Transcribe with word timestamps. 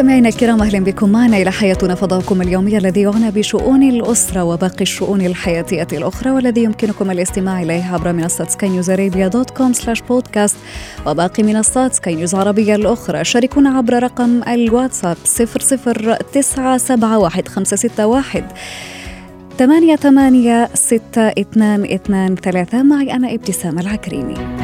مستمعينا 0.00 0.28
الكرام 0.28 0.62
أهلا 0.62 0.78
بكم 0.78 1.08
معنا 1.08 1.36
إلى 1.36 1.52
حياتنا 1.52 1.94
فضاؤكم 1.94 2.42
اليومي 2.42 2.78
الذي 2.78 3.00
يعنى 3.00 3.30
بشؤون 3.30 3.82
الأسرة 3.82 4.44
وباقي 4.44 4.82
الشؤون 4.82 5.20
الحياتية 5.20 5.86
الأخرى 5.92 6.30
والذي 6.30 6.62
يمكنكم 6.62 7.10
الاستماع 7.10 7.62
إليه 7.62 7.92
عبر 7.92 8.12
منصة 8.12 8.44
Sky 8.44 8.68
News 8.68 8.90
Arabia 8.90 9.28
dot 9.28 9.50
com 9.50 9.72
slash 9.72 10.00
podcast 10.00 10.56
وباقي 11.06 11.42
منصات 11.42 11.94
سكاي 11.94 12.14
نيوز 12.14 12.34
عربيه 12.34 12.74
الأخرى. 12.74 13.24
شاركونا 13.24 13.78
عبر 13.78 14.02
رقم 14.02 14.42
الواتساب 14.48 15.16
00971 16.34 18.42
ثمانية 19.58 19.96
ثمانية 19.96 20.68
ستة 20.74 21.28
اثنان 21.28 21.84
اثنان 21.84 22.34
ثلاثة. 22.34 22.82
معي 22.82 23.12
أنا 23.12 23.34
ابتسام 23.34 23.78
العكريمي. 23.78 24.59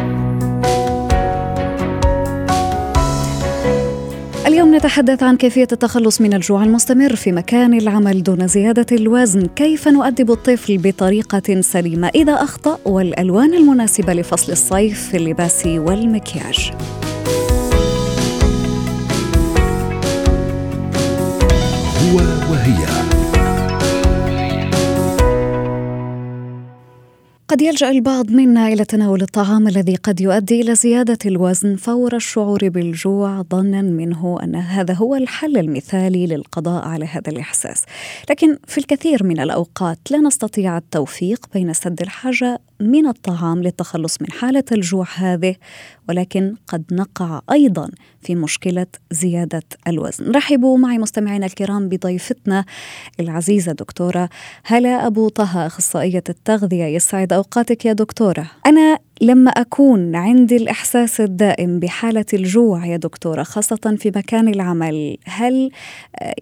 اليوم 4.46 4.74
نتحدث 4.74 5.22
عن 5.22 5.36
كيفية 5.36 5.68
التخلص 5.72 6.20
من 6.20 6.34
الجوع 6.34 6.62
المستمر 6.64 7.16
في 7.16 7.32
مكان 7.32 7.74
العمل 7.74 8.22
دون 8.22 8.46
زيادة 8.46 8.96
الوزن، 8.96 9.46
كيف 9.46 9.88
نؤدب 9.88 10.30
الطفل 10.30 10.78
بطريقة 10.78 11.60
سليمة؟ 11.60 12.08
إذا 12.14 12.32
أخطأ 12.32 12.78
والألوان 12.84 13.54
المناسبة 13.54 14.12
لفصل 14.12 14.52
الصيف 14.52 15.08
في 15.08 15.16
اللباس 15.16 15.66
والمكياج. 15.66 16.72
هو 22.02 22.16
وهي. 22.50 23.15
قد 27.56 27.62
يلجأ 27.62 27.90
البعض 27.90 28.30
منا 28.30 28.68
إلى 28.68 28.84
تناول 28.84 29.22
الطعام 29.22 29.68
الذي 29.68 29.96
قد 29.96 30.20
يؤدي 30.20 30.60
إلى 30.60 30.74
زيادة 30.74 31.18
الوزن 31.26 31.76
فور 31.76 32.16
الشعور 32.16 32.68
بالجوع 32.68 33.42
ظنا 33.42 33.82
منه 33.82 34.38
أن 34.42 34.54
هذا 34.54 34.94
هو 34.94 35.14
الحل 35.14 35.56
المثالي 35.56 36.26
للقضاء 36.26 36.84
على 36.84 37.04
هذا 37.04 37.30
الإحساس. 37.32 37.84
لكن 38.30 38.58
في 38.66 38.78
الكثير 38.78 39.24
من 39.24 39.40
الأوقات 39.40 39.98
لا 40.10 40.18
نستطيع 40.18 40.78
التوفيق 40.78 41.46
بين 41.54 41.72
سد 41.72 42.02
الحاجة 42.02 42.60
من 42.80 43.06
الطعام 43.06 43.62
للتخلص 43.62 44.22
من 44.22 44.30
حالة 44.30 44.64
الجوع 44.72 45.06
هذه 45.16 45.54
ولكن 46.08 46.54
قد 46.68 46.84
نقع 46.92 47.40
أيضا 47.52 47.90
في 48.22 48.34
مشكلة 48.34 48.86
زيادة 49.10 49.62
الوزن. 49.88 50.30
رحبوا 50.30 50.78
معي 50.78 50.98
مستمعينا 50.98 51.46
الكرام 51.46 51.88
بضيفتنا 51.88 52.64
العزيزة 53.20 53.72
دكتورة 53.72 54.28
هلا 54.64 55.06
أبو 55.06 55.28
طه 55.28 55.66
أخصائية 55.66 56.24
التغذية 56.28 56.84
يسعد 56.84 57.32
أوقاتك 57.32 57.84
يا 57.84 57.92
دكتورة. 57.92 58.50
أنا 58.66 58.98
لما 59.20 59.50
أكون 59.50 60.16
عندي 60.16 60.56
الإحساس 60.56 61.20
الدائم 61.20 61.80
بحالة 61.80 62.26
الجوع 62.34 62.86
يا 62.86 62.96
دكتورة 62.96 63.42
خاصة 63.42 63.96
في 63.98 64.12
مكان 64.16 64.48
العمل 64.48 65.16
هل 65.24 65.70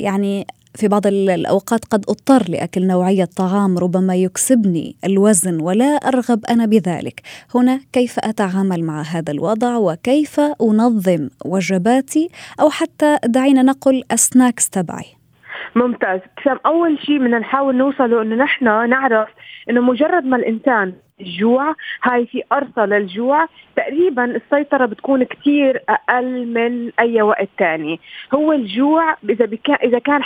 يعني 0.00 0.46
في 0.75 0.89
بعض 0.89 1.06
الأوقات 1.06 1.84
قد 1.84 2.05
أضطر 2.08 2.50
لأكل 2.50 2.86
نوعية 2.86 3.28
طعام 3.36 3.78
ربما 3.78 4.17
يكسبني 4.17 4.97
الوزن 5.05 5.61
ولا 5.61 5.84
أرغب 5.84 6.44
أنا 6.47 6.67
بذلك. 6.67 7.22
هنا 7.55 7.80
كيف 7.92 8.19
أتعامل 8.19 8.85
مع 8.85 9.02
هذا 9.02 9.33
الوضع 9.33 9.77
وكيف 9.77 10.40
أنظم 10.40 11.29
وجباتي؟ 11.45 12.29
أو 12.61 12.70
حتى 12.70 13.18
دعينا 13.24 13.62
نقل 13.62 14.02
السناكس 14.12 14.70
تبعي. 14.70 15.14
ممتاز. 15.74 16.20
أول 16.67 16.98
شيء 16.98 17.18
بدنا 17.18 17.39
نحاول 17.39 17.77
نوصله 17.77 18.23
إنه 18.23 18.36
نحن 18.36 18.64
نعرف 18.64 19.29
إنه 19.70 19.80
مجرد 19.80 20.24
ما 20.24 20.36
الإنسان 20.36 20.92
الجوع 21.20 21.74
هاي 22.05 22.27
في 22.27 22.42
قرصة 22.42 22.86
للجوع 22.86 23.46
تقريبا 23.77 24.24
السيطرة 24.24 24.86
بتكون 24.86 25.24
كتير 25.24 25.83
أقل 25.89 26.46
من 26.46 26.92
أي 27.01 27.23
وقت 27.23 27.48
تاني. 27.58 28.01
هو 28.35 28.52
الجوع 28.52 29.17
إذا 29.30 29.45
بكا 29.45 29.74
إذا 29.74 29.98
كان 29.98 30.20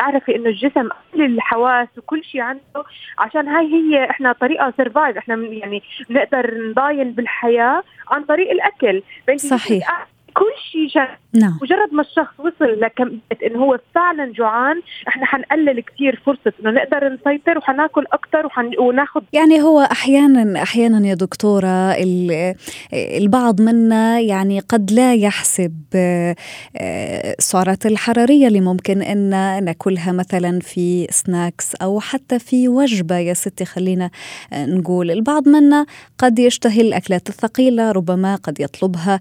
اعرفي 0.00 0.36
إنه 0.36 0.48
الجسم 0.48 0.88
كل 1.12 1.24
الحواس 1.24 1.88
وكل 1.98 2.24
شيء 2.24 2.40
عنده 2.40 2.84
عشان 3.18 3.48
هاي 3.48 3.66
هي 3.66 4.10
إحنا 4.10 4.32
طريقة 4.32 4.72
سرفايف 4.76 5.16
إحنا 5.16 5.34
يعني 5.34 5.82
بنقدر 6.10 6.54
نضاين 6.70 7.12
بالحياة 7.12 7.82
عن 8.10 8.24
طريق 8.24 8.50
الأكل. 8.50 9.02
صحيح. 9.36 10.06
كل 10.34 10.52
شيء 10.72 10.84
نعم. 11.34 11.58
مجرد 11.62 11.92
ما 11.92 12.02
الشخص 12.02 12.40
وصل 12.40 12.80
لكم 12.80 13.18
انه 13.46 13.58
هو 13.58 13.78
فعلا 13.94 14.32
جوعان 14.32 14.82
إحنا 15.08 15.26
حنقلل 15.26 15.80
كثير 15.80 16.22
فرصة 16.26 16.52
إنه 16.60 16.70
نقدر 16.70 17.08
نسيطر 17.08 17.58
وحناكل 17.58 18.04
أكثر 18.12 18.46
وحن... 18.46 18.70
وناخذ 18.78 19.22
يعني 19.32 19.62
هو 19.62 19.80
أحيانا 19.80 20.62
أحيانا 20.62 21.06
يا 21.08 21.14
دكتورة 21.14 21.96
البعض 22.92 23.60
منا 23.60 24.20
يعني 24.20 24.60
قد 24.60 24.92
لا 24.92 25.14
يحسب 25.14 25.72
آه، 25.94 26.36
السعرات 27.38 27.86
الحرارية 27.86 28.48
اللي 28.48 28.60
ممكن 28.60 29.02
إن 29.02 29.30
ناكلها 29.64 30.12
مثلا 30.12 30.60
في 30.60 31.06
snacks 31.10 31.74
أو 31.74 32.00
حتى 32.00 32.38
في 32.38 32.68
وجبة 32.68 33.18
يا 33.18 33.34
ستي 33.34 33.64
خلينا 33.64 34.10
آه، 34.52 34.66
نقول 34.66 35.10
البعض 35.10 35.48
منا 35.48 35.86
قد 36.18 36.38
يشتهي 36.38 36.80
الأكلات 36.80 37.28
الثقيلة 37.28 37.92
ربما 37.92 38.36
قد 38.36 38.60
يطلبها 38.60 39.20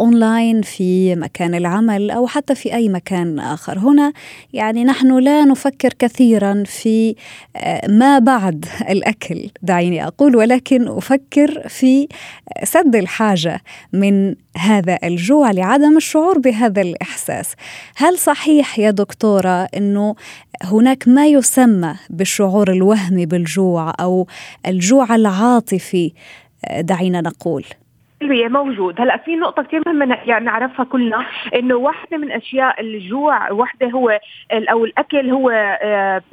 اونلاين 0.00 0.25
آه، 0.26 0.60
في 0.62 1.16
مكان 1.16 1.54
العمل 1.54 2.10
أو 2.10 2.26
حتى 2.26 2.54
في 2.54 2.74
أي 2.74 2.88
مكان 2.88 3.38
آخر. 3.38 3.78
هنا 3.78 4.12
يعني 4.52 4.84
نحن 4.84 5.18
لا 5.18 5.44
نفكر 5.44 5.92
كثيرا 5.98 6.62
في 6.66 7.14
آه، 7.56 7.90
ما 7.90 8.18
بعد 8.18 8.64
الأكل. 8.88 9.50
دعيني 9.62 10.06
أقول 10.06 10.36
ولكن 10.36 10.88
أفكر 10.88 11.68
في 11.68 12.08
سد 12.64 12.96
الحاجة 12.96 13.60
من 13.92 14.34
هذا 14.56 14.98
الجوع 15.04 15.50
لعدم 15.50 15.96
الشعور 15.96 16.38
بهذا 16.38 16.82
الإحساس. 16.82 17.54
هل 17.96 18.18
صحيح 18.18 18.78
يا 18.78 18.90
دكتورة 18.90 19.64
إنه 19.76 20.14
هناك 20.62 21.08
ما 21.08 21.26
يسمى 21.26 21.94
بالشعور 22.10 22.70
الوهمي 22.72 23.26
بالجوع 23.26 23.92
أو 24.00 24.26
الجوع 24.66 25.14
العاطفي؟ 25.14 26.12
آه، 26.64 26.80
دعينا 26.80 27.20
نقول. 27.20 27.64
التلبية 28.22 28.48
موجود. 28.48 29.00
هلأ 29.00 29.16
في 29.16 29.36
نقطة 29.36 29.62
كثير 29.62 29.82
مهمة 29.86 30.18
يعني 30.26 30.44
نعرفها 30.44 30.84
كلنا 30.84 31.26
إنه 31.54 31.74
واحدة 31.74 32.16
من 32.16 32.32
أشياء 32.32 32.80
الجوع 32.80 33.52
واحدة 33.52 33.88
هو 33.90 34.20
أو 34.52 34.84
الأكل 34.84 35.30
هو 35.30 35.78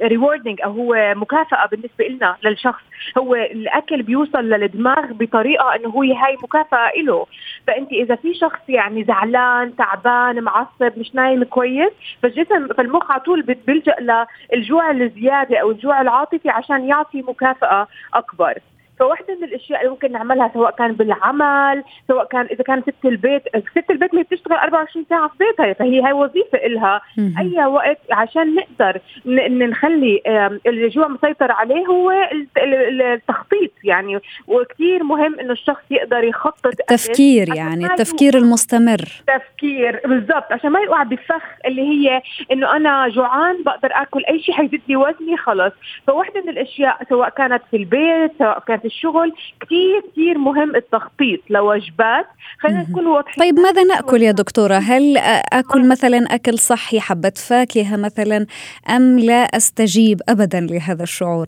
ريوردنج 0.02 0.60
آه، 0.60 0.64
أو 0.64 0.72
هو 0.72 1.14
مكافأة 1.16 1.66
بالنسبة 1.66 2.04
لنا 2.08 2.36
للشخص. 2.44 2.82
هو 3.18 3.34
الأكل 3.34 4.02
بيوصل 4.02 4.44
للدماغ 4.44 5.12
بطريقة 5.12 5.74
إنه 5.74 5.88
هو 5.88 6.02
هاي 6.02 6.36
مكافأة 6.42 6.92
له 6.96 7.26
فأنت 7.66 7.92
إذا 7.92 8.14
في 8.14 8.34
شخص 8.34 8.60
يعني 8.68 9.04
زعلان 9.04 9.76
تعبان 9.76 10.40
معصب 10.42 10.98
مش 10.98 11.14
نايم 11.14 11.44
كويس 11.44 11.92
فالجسم 12.22 12.68
فالمخ 12.68 13.10
على 13.10 13.20
طول 13.20 13.42
بيلجأ 13.42 14.26
للجوع 14.52 14.90
الزيادة 14.90 15.58
أو 15.58 15.70
الجوع 15.70 16.00
العاطفي 16.00 16.50
عشان 16.50 16.84
يعطي 16.88 17.22
مكافأة 17.22 17.88
أكبر. 18.14 18.58
فواحدة 18.98 19.34
من 19.34 19.44
الأشياء 19.44 19.80
اللي 19.80 19.90
ممكن 19.90 20.12
نعملها 20.12 20.50
سواء 20.54 20.70
كان 20.70 20.92
بالعمل 20.92 21.84
سواء 22.08 22.24
كان 22.26 22.46
إذا 22.46 22.64
كان 22.64 22.82
ست 22.82 23.04
البيت 23.04 23.42
ست 23.70 23.90
البيت 23.90 24.12
اللي 24.12 24.22
بتشتغل 24.22 24.56
24 24.56 25.06
ساعة 25.10 25.28
في 25.28 25.34
بيتها 25.38 25.72
فهي 25.72 26.02
هاي 26.02 26.12
وظيفة 26.12 26.58
إلها. 26.58 27.00
أي 27.38 27.66
وقت 27.66 27.98
عشان 28.12 28.54
نقدر 28.54 29.00
نخلي 29.48 30.22
الجوع 30.66 31.08
مسيطر 31.08 31.52
عليه 31.52 31.86
هو 31.86 32.12
التخطيط 32.56 33.70
يعني. 33.84 34.18
وكثير 34.46 35.04
مهم 35.04 35.40
إنه 35.40 35.52
الشخص 35.52 35.82
يقدر 35.90 36.24
يخطط 36.24 36.66
التفكير 36.66 37.54
يعني 37.54 37.86
التفكير 37.86 38.34
المستمر. 38.34 38.98
تفكير 39.26 40.00
بالضبط. 40.04 40.52
عشان 40.52 40.70
ما 40.70 40.80
يوقع 40.80 41.02
بفخ 41.02 41.42
اللي 41.66 41.82
هي 41.82 42.22
إنه 42.52 42.76
أنا 42.76 43.08
جوعان 43.08 43.62
بقدر 43.62 43.88
آكل 43.92 44.24
أي 44.24 44.40
شيء 44.42 44.54
حيزيد 44.54 44.82
لي 44.88 44.96
وزني 44.96 45.36
خلص 45.36 45.72
فواحدة 46.06 46.42
من 46.42 46.48
الأشياء 46.48 47.04
سواء 47.08 47.28
كانت 47.28 47.62
في 47.70 47.76
البيت 47.76 48.32
سواء 48.38 48.58
كانت 48.58 48.83
الشغل 48.84 49.32
كثير 49.60 50.00
كثير 50.12 50.38
مهم 50.38 50.76
التخطيط 50.76 51.40
لوجبات. 51.50 52.26
خلينا 52.60 52.86
نكون 52.90 53.06
واضحين. 53.06 53.44
طيب 53.44 53.58
ماذا 53.58 53.82
نأكل 53.82 54.22
يا 54.22 54.32
دكتورة؟ 54.32 54.74
هل 54.74 55.16
أكل 55.52 55.88
مثلا 55.88 56.18
أكل 56.18 56.58
صحي 56.58 57.00
حبة 57.00 57.32
فاكهة 57.48 57.96
مثلا 57.96 58.46
أم 58.90 59.18
لا 59.18 59.42
أستجيب 59.42 60.20
ابدا 60.28 60.60
لهذا 60.60 61.02
الشعور؟ 61.02 61.46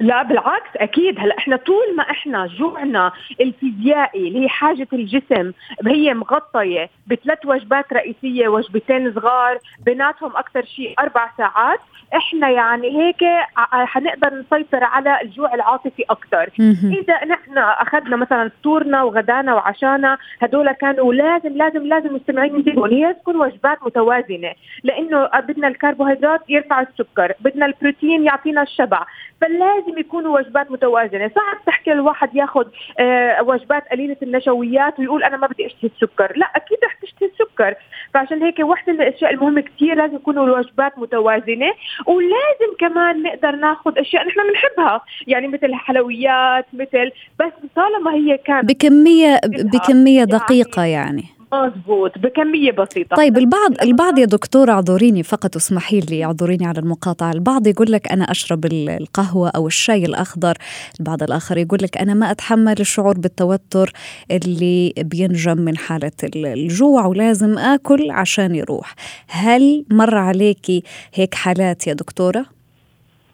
لا 0.00 0.22
بالعكس 0.22 0.70
أكيد. 0.76 1.18
هلأ 1.20 1.38
إحنا 1.38 1.56
طول 1.56 1.96
ما 1.96 2.02
إحنا 2.02 2.46
جوعنا 2.46 3.12
الفيزيائي 3.40 4.28
اللي 4.28 4.44
هي 4.44 4.48
حاجة 4.48 4.88
الجسم 4.92 5.52
هي 5.86 6.14
مغطية 6.14 6.90
بثلاث 7.06 7.38
وجبات 7.44 7.92
رئيسية 7.92 8.48
وجبتين 8.48 9.12
صغار 9.12 9.58
بيناتهم 9.86 10.36
أكثر 10.36 10.64
شيء 10.64 10.94
أربع 10.98 11.30
ساعات. 11.38 11.80
إحنا 12.16 12.50
يعني 12.50 12.88
هيك 13.02 13.24
حنقدر 13.70 14.34
نسيطر 14.34 14.84
على 14.84 15.20
الجوع 15.22 15.54
العاطفي 15.54 16.04
أكثر. 16.10 16.50
إذا 16.84 17.24
نحن 17.24 17.58
أخذنا 17.58 18.16
مثلا 18.16 18.48
فطورنا 18.48 19.02
وغدانا 19.02 19.54
وعشانا 19.54 20.18
هدول 20.42 20.72
كانوا 20.72 21.14
لازم 21.14 21.56
لازم 21.56 21.86
لازم 21.86 22.06
المستمعين 22.06 22.54
ينتبهوا 22.56 22.88
هي 22.88 23.14
تكون 23.14 23.36
وجبات 23.36 23.78
متوازنة 23.82 24.52
لأنه 24.84 25.26
بدنا 25.26 25.68
الكربوهيدرات 25.68 26.40
يرفع 26.48 26.80
السكر 26.80 27.32
بدنا 27.40 27.66
البروتين 27.66 28.24
يعطينا 28.24 28.62
الشبع. 28.62 29.06
فلازم 29.44 29.98
يكونوا 29.98 30.38
وجبات 30.38 30.70
متوازنة. 30.70 31.30
صعب 31.34 31.64
تحكي 31.66 31.92
الواحد 31.92 32.36
ياخذ 32.36 32.66
آه 32.98 33.42
وجبات 33.42 33.88
قليلة 33.88 34.16
النشويات 34.22 34.98
ويقول 34.98 35.24
أنا 35.24 35.36
ما 35.36 35.46
بدي 35.46 35.66
اشتهي 35.66 35.90
السكر. 35.94 36.32
لا 36.36 36.46
أكيد 36.56 36.78
رح 36.84 36.94
تشتهي 36.94 37.28
السكر. 37.28 37.74
فعشان 38.14 38.42
هيك 38.42 38.58
وحدة 38.58 38.92
من 38.92 39.02
الأشياء 39.02 39.34
المهمة 39.34 39.60
كثير 39.60 39.94
لازم 39.94 40.16
يكونوا 40.16 40.44
الوجبات 40.46 40.98
متوازنة. 40.98 41.72
ولازم 42.06 42.76
كمان 42.78 43.22
نقدر 43.22 43.50
ناخذ 43.50 43.98
أشياء 43.98 44.26
نحن 44.26 44.40
بنحبها. 44.50 45.00
يعني 45.26 45.48
مثل 45.48 45.66
الحلويات 45.66 46.66
مثل 46.72 47.10
بس 47.40 47.52
طالما 47.76 48.14
هي 48.14 48.38
كانت 48.38 48.68
بكميه 48.68 49.40
بكمية 49.44 50.24
دقيقة 50.24 50.84
يعني. 50.84 51.24
مضبوط 51.62 52.18
بكمية 52.18 52.72
بسيطة. 52.72 53.16
طيب 53.16 53.38
البعض 53.38 53.70
البعض 53.82 54.18
يا 54.18 54.24
دكتور 54.24 54.70
اعذريني 54.70 55.22
فقط 55.22 55.56
اسمحي 55.56 56.00
لي 56.00 56.24
اعذريني 56.24 56.66
على 56.66 56.78
المقاطعة. 56.78 57.32
البعض 57.32 57.66
يقول 57.66 57.92
لك 57.92 58.12
أنا 58.12 58.24
أشرب 58.24 58.66
القهوة 58.66 59.48
أو 59.48 59.66
الشاي 59.66 60.04
الأخضر. 60.04 60.54
البعض 61.00 61.22
الآخر 61.22 61.58
يقول 61.58 61.78
لك 61.82 61.98
أنا 61.98 62.14
ما 62.14 62.30
أتحمل 62.30 62.80
الشعور 62.80 63.18
بالتوتر 63.18 63.92
اللي 64.30 64.92
بينجم 64.98 65.58
من 65.58 65.76
حالة 65.76 66.12
الجوع 66.34 67.06
ولازم 67.06 67.58
آكل 67.58 68.10
عشان 68.10 68.54
يروح. 68.54 68.94
هل 69.28 69.84
مر 69.90 70.14
عليكي 70.14 70.82
هيك 71.14 71.34
حالات 71.34 71.86
يا 71.86 71.92
دكتورة؟ 71.92 72.46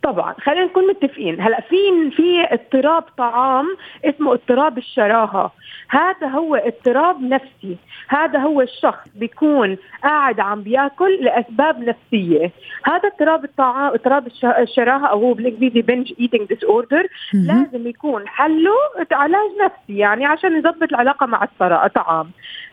طبعا 0.02 0.34
خلينا 0.42 0.64
نكون 0.64 0.86
متفقين. 0.86 1.40
هلأ 1.40 1.60
في 1.60 2.10
في 2.10 2.54
اضطراب 2.54 3.02
طعام 3.18 3.66
اسمه 4.04 4.32
اضطراب 4.32 4.78
الشراهة. 4.78 5.52
هذا 5.90 6.26
هو 6.26 6.54
اضطراب 6.54 7.22
نفسي. 7.22 7.76
هذا 8.08 8.38
هو 8.38 8.60
الشخص 8.60 9.08
بيكون 9.14 9.76
قاعد 10.02 10.40
عم 10.40 10.62
بيأكل 10.62 11.24
لأسباب 11.24 11.78
نفسية. 11.78 12.50
هذا 12.84 13.08
اضطراب 13.08 13.44
الطعام 13.44 13.92
اضطراب 13.92 14.26
الشراهة 14.44 15.06
أو 15.06 15.20
هو 15.20 15.32
بالإنجليزي 15.34 15.82
binge 15.82 16.12
eating 16.20 16.48
disorder 16.48 17.06
لازم 17.32 17.86
يكون 17.86 18.28
حله 18.28 18.76
علاج 19.12 19.50
نفسي 19.64 19.98
يعني 19.98 20.26
عشان 20.26 20.56
يضبط 20.56 20.82
العلاقة 20.82 21.26
مع 21.26 21.48
الطعام 21.62 22.30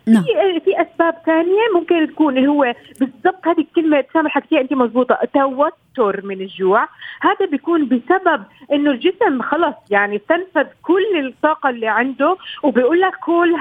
نعم. 0.07 0.23
في 0.23 0.59
في 0.59 0.81
أسباب 0.81 1.15
ثانية 1.25 1.61
ممكن 1.75 2.07
تكون 2.13 2.37
اللي 2.37 2.47
هو 2.47 2.73
بالضبط 2.99 3.47
هذه 3.47 3.59
الكلمة 3.59 4.03
سامح 4.13 4.31
حكيتيها 4.31 4.61
أنت 4.61 4.73
مضبوطة 4.73 5.17
توتر 5.33 6.25
من 6.25 6.41
الجوع 6.41 6.87
هذا 7.21 7.45
بيكون 7.51 7.85
بسبب 7.85 8.43
إنه 8.73 8.91
الجسم 8.91 9.41
خلص 9.41 9.75
يعني 9.89 10.15
استنفذ 10.15 10.67
كل 10.81 11.27
الطاقة 11.27 11.69
اللي 11.69 11.87
عنده 11.87 12.37
وبيقول 12.63 13.01
لك 13.01 13.13
كل 13.25 13.55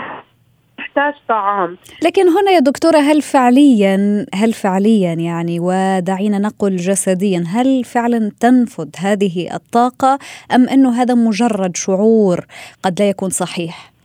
تحتاج 0.79 1.15
طعام 1.29 1.77
لكن 2.03 2.29
هنا 2.29 2.51
يا 2.51 2.59
دكتورة 2.59 2.99
هل 2.99 3.23
فعليا 3.23 4.27
هل 4.35 4.53
فعليا 4.53 5.13
يعني 5.13 5.59
ودعينا 5.61 6.39
نقل 6.39 6.77
جسديا 6.77 7.45
هل 7.49 7.85
فعلا 7.85 8.33
تنفذ 8.41 8.89
هذه 8.99 9.55
الطاقة 9.55 10.19
أم 10.55 10.69
أنه 10.69 11.03
هذا 11.03 11.15
مجرد 11.15 11.77
شعور 11.77 12.47
قد 12.83 13.01
لا 13.01 13.09
يكون 13.09 13.31
صحيح؟ 13.31 13.96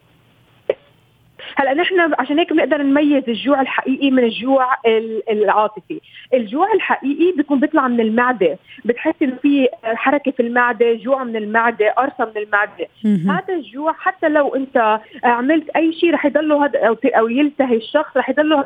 هلا 1.61 1.73
نحن 1.73 2.13
عشان 2.19 2.39
هيك 2.39 2.53
بنقدر 2.53 2.81
نميز 2.81 3.23
الجوع 3.27 3.61
الحقيقي 3.61 4.11
من 4.11 4.23
الجوع 4.23 4.67
العاطفي، 5.31 6.01
الجوع 6.33 6.73
الحقيقي 6.73 7.37
بيكون 7.37 7.59
بيطلع 7.59 7.87
من 7.87 7.99
المعدة، 7.99 8.57
بتحس 8.85 9.13
إنه 9.21 9.35
في 9.41 9.69
حركة 9.83 10.31
في 10.31 10.39
المعدة، 10.39 10.93
جوع 10.93 11.23
من 11.23 11.35
المعدة، 11.35 11.91
قرصة 11.91 12.31
من 12.35 12.41
المعدة، 12.41 12.87
هذا 13.05 13.53
الجوع 13.53 13.93
حتى 13.93 14.29
لو 14.29 14.55
أنت 14.55 14.99
عملت 15.23 15.69
أي 15.69 15.93
شيء 15.93 16.13
رح 16.13 16.25
يضله 16.25 16.65
هذا 16.65 16.79
أو 17.05 17.27
يلتهي 17.27 17.75
الشخص 17.75 18.17
رح 18.17 18.29
يضله 18.29 18.65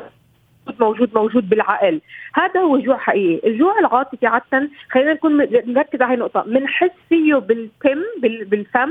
موجود 0.80 1.10
موجود 1.14 1.48
بالعقل. 1.48 2.00
هذا 2.34 2.60
هو 2.60 2.78
جوع 2.78 2.98
حقيقي. 2.98 3.48
الجوع 3.48 3.78
العاطفي 3.78 4.26
عادة 4.26 4.70
خلينا 4.90 5.12
نكون 5.12 5.36
نركز 5.66 6.02
على 6.02 6.14
النقطة. 6.14 6.44
بنحس 6.46 6.90
فيه 7.08 7.34
بالفم 7.34 8.02
بالفم 8.22 8.90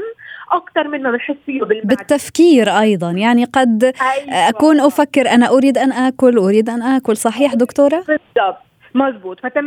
أكثر 0.52 0.88
من 0.88 1.04
ما 1.04 1.12
بنحس 1.12 1.36
فيه 1.46 1.62
بالمعدة 1.62 1.88
بالتفكير 1.96 2.70
أيضا. 2.70 3.12
يعني 3.12 3.46
قد 3.46 3.84
أيوة. 3.84 4.50
أكون 4.50 4.80
أفكر 4.80 5.30
أنا 5.30 5.50
أريد 5.50 5.78
أن 5.78 5.92
آكل 5.92 6.38
أريد 6.38 6.70
أن 6.70 6.82
آكل. 6.82 7.18
صحيح 7.18 7.54
دكتورة؟ 7.54 7.98
بالضبط. 7.98 8.65
مزبوط. 8.96 9.40
ف 9.40 9.48
80% 9.48 9.60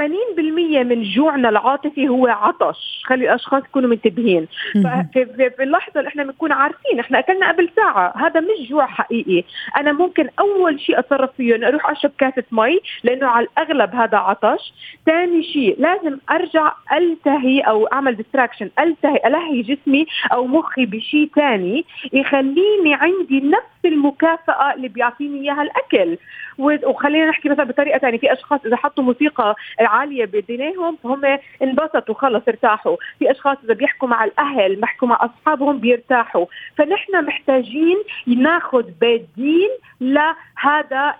من 0.84 1.02
جوعنا 1.02 1.48
العاطفي 1.48 2.08
هو 2.08 2.26
عطش. 2.26 3.02
خلي 3.04 3.25
الأشخاص 3.25 3.62
يكونوا 3.64 3.90
منتبهين. 3.90 4.48
ففي 4.75 5.62
اللحظة 5.62 6.00
اللي 6.00 6.08
إحنا 6.08 6.25
بنكون 6.25 6.52
عارفين 6.52 7.00
إحنا 7.00 7.19
أكلنا 7.19 7.48
قبل 7.52 7.70
ساعة. 7.76 8.12
هذا 8.16 8.40
مش 8.40 8.69
جوع 8.69 8.86
حقيقي. 8.86 9.44
أنا 9.76 9.92
ممكن 9.92 10.28
أول 10.38 10.80
شيء 10.80 10.98
أتصرف 10.98 11.30
فيه 11.36 11.54
اني 11.54 11.69
أروح 11.69 11.90
أشرب 11.90 12.10
كاسة 12.19 12.44
مي 12.52 12.80
لأنه 13.04 13.26
على 13.26 13.46
الأغلب 13.46 13.94
هذا 13.94 14.19
عطش. 14.19 14.72
ثاني 15.06 15.42
شيء 15.42 15.76
لازم 15.78 16.19
أرجع 16.30 16.72
ألتهي 16.92 17.60
أو 17.60 17.86
أعمل 17.86 18.16
distraction 18.17 18.70
ألتهي 18.78 19.20
ألهي 19.26 19.62
جسمي 19.62 20.06
أو 20.32 20.46
مخي 20.46 20.86
بشيء 20.86 21.30
ثاني 21.36 21.84
يخليني 22.12 22.94
عندي 22.94 23.40
نفس 23.40 23.84
المكافأة 23.84 24.75
اللي 24.75 24.88
بيعطيني 24.88 25.40
إياها 25.40 25.62
الأكل. 25.62 26.19
وخلينا 26.58 27.28
نحكي 27.28 27.48
مثلا 27.48 27.64
بطريقة 27.64 27.98
ثانية. 27.98 28.19
في 28.19 28.32
أشخاص 28.32 28.60
إذا 28.66 28.76
حطوا 28.76 29.04
موسيقى 29.19 29.56
عاليه 29.81 30.25
بدينيهم 30.25 30.97
فهم 31.03 31.38
انبسطوا 31.62 32.15
خلص 32.15 32.43
ارتاحوا. 32.49 32.97
في 33.19 33.31
أشخاص 33.31 33.56
إذا 33.65 33.75
بيحكوا 33.75 34.09
مع 34.09 34.25
الأهل 34.25 34.76
بيحكوا 34.76 35.09
مع 35.09 35.19
أصحابهم 35.25 35.79
بيرتاحوا. 35.79 36.47
فنحن 36.76 37.25
محتاجين 37.25 37.97
ناخذ 38.26 38.85
بديل 39.00 39.70
لهذا 40.00 41.15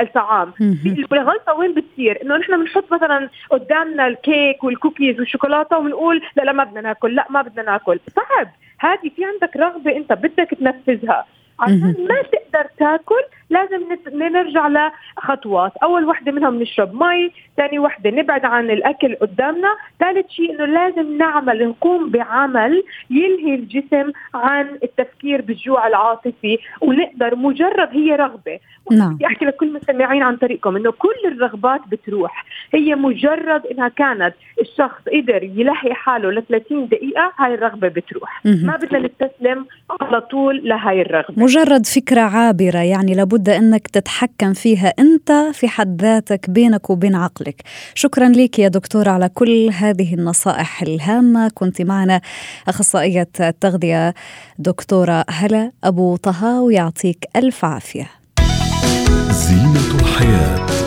الطعام. 0.00 0.52
الغلطة 1.12 1.54
وين 1.54 1.74
بتصير؟ 1.74 2.22
إنه 2.22 2.36
نحن 2.36 2.60
بنحط 2.60 2.92
مثلا 2.92 3.28
قدامنا 3.50 4.06
الكيك 4.06 4.64
والكوكيز 4.64 5.20
والشوكولاتة 5.20 5.78
وبنقول 5.78 6.22
لا 6.36 6.42
لا 6.42 6.52
ما 6.52 6.64
بدنا 6.64 6.80
ناكل 6.80 7.14
لا 7.14 7.26
ما 7.30 7.42
بدنا 7.42 7.62
ناكل. 7.62 8.00
صعب. 8.16 8.48
هذه 8.78 9.10
في 9.16 9.24
عندك 9.24 9.56
رغبة 9.56 9.96
أنت 9.96 10.12
بدك 10.12 10.50
تنفذها. 10.60 11.26
عشان 11.60 11.94
ما 12.08 12.22
تقدر 12.22 12.66
تاكل 12.78 13.22
لازم 13.50 13.80
نرجع 14.12 14.68
لخطوات. 15.18 15.72
أول 15.76 16.04
وحدة 16.04 16.32
منهم 16.32 16.62
نشرب 16.62 17.02
مي 17.02 17.30
ثاني 17.56 17.78
وحدة 17.78 18.10
نبعد 18.10 18.44
عن 18.44 18.70
الأكل 18.70 19.14
قدامنا 19.14 19.76
ثالث 20.00 20.30
شيء 20.30 20.50
إنه 20.50 20.64
لازم 20.64 21.18
نعمل 21.18 21.68
نقوم 21.68 22.10
بعمل 22.10 22.82
يلهي 23.10 23.54
الجسم 23.54 24.12
عن 24.34 24.66
التفكير 24.82 25.40
بالجوع 25.40 25.86
العاطفي 25.86 26.58
ونقدر 26.80 27.36
مجرد 27.36 27.88
هي 27.92 28.16
رغبة. 28.16 28.58
نعم. 28.90 29.14
بدي 29.14 29.26
أحكي 29.26 29.44
لكل 29.44 29.68
المستمعين 29.68 30.22
عن 30.22 30.36
طريقكم 30.36 30.76
إنه 30.76 30.90
كل 30.90 31.20
الرغبات 31.24 31.80
بتروح. 31.90 32.44
هي 32.74 32.94
مجرد 32.94 33.66
إنها 33.66 33.88
كانت 33.88 34.34
الشخص 34.60 35.02
قدر 35.12 35.42
يلهي 35.42 35.94
حاله 35.94 36.30
ل 36.30 36.42
30 36.42 36.88
دقيقة 36.88 37.32
هاي 37.38 37.54
الرغبة 37.54 37.88
بتروح. 37.88 38.40
ما 38.44 38.76
بدنا 38.76 38.98
نستسلم 38.98 39.66
على 40.00 40.20
طول 40.20 40.60
لهاي 40.64 41.02
الرغبة. 41.02 41.42
مجرد 41.50 41.86
فكرة 41.86 42.20
عابرة 42.20 42.78
يعني 42.78 43.14
لابد 43.14 43.48
إنك 43.48 43.88
تتحكم 43.88 44.52
فيها 44.52 44.94
أنت 44.98 45.32
في 45.52 45.68
حد 45.68 46.02
ذاتك 46.02 46.50
بينك 46.50 46.90
وبين 46.90 47.14
عقلك. 47.14 47.62
شكرا 47.94 48.28
لك 48.28 48.58
يا 48.58 48.68
دكتور 48.68 49.08
على 49.08 49.28
كل 49.28 49.70
هذه 49.74 50.14
النصائح 50.14 50.82
الهامة. 50.82 51.48
كنت 51.54 51.82
معنا 51.82 52.20
أخصائية 52.68 53.28
التغذية 53.40 54.14
دكتورة 54.58 55.24
هلا 55.30 55.72
أبو 55.84 56.16
طه 56.16 56.60
ويعطيك 56.60 57.24
ألف 57.36 57.64
عافية. 57.64 58.10
زينة 59.30 60.00
الحياة. 60.00 60.79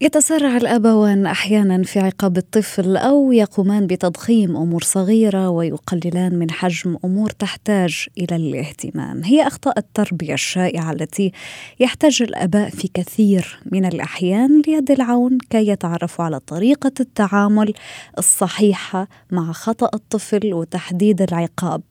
يتسرع 0.00 0.56
الابوان 0.56 1.26
أحيانا 1.26 1.82
في 1.82 2.00
عقاب 2.00 2.36
الطفل 2.36 2.96
أو 2.96 3.32
يقومان 3.32 3.86
بتضخيم 3.86 4.56
أمور 4.56 4.82
صغيرة 4.82 5.48
ويقللان 5.50 6.34
من 6.34 6.50
حجم 6.50 6.96
أمور 7.04 7.30
تحتاج 7.30 8.06
إلى 8.18 8.36
الاهتمام. 8.36 9.24
هي 9.24 9.46
أخطاء 9.46 9.78
التربية 9.78 10.34
الشائعة 10.34 10.92
التي 10.92 11.32
يحتاج 11.80 12.22
الآباء 12.22 12.70
في 12.70 12.88
كثير 12.94 13.60
من 13.72 13.84
الأحيان 13.84 14.62
ليد 14.66 14.90
العون 14.90 15.38
كي 15.50 15.68
يتعرفوا 15.68 16.24
على 16.24 16.40
طريقة 16.40 16.92
التعامل 17.00 17.74
الصحيحة 18.18 19.08
مع 19.30 19.52
خطأ 19.52 19.90
الطفل 19.94 20.54
وتحديد 20.54 21.22
العقاب. 21.22 21.82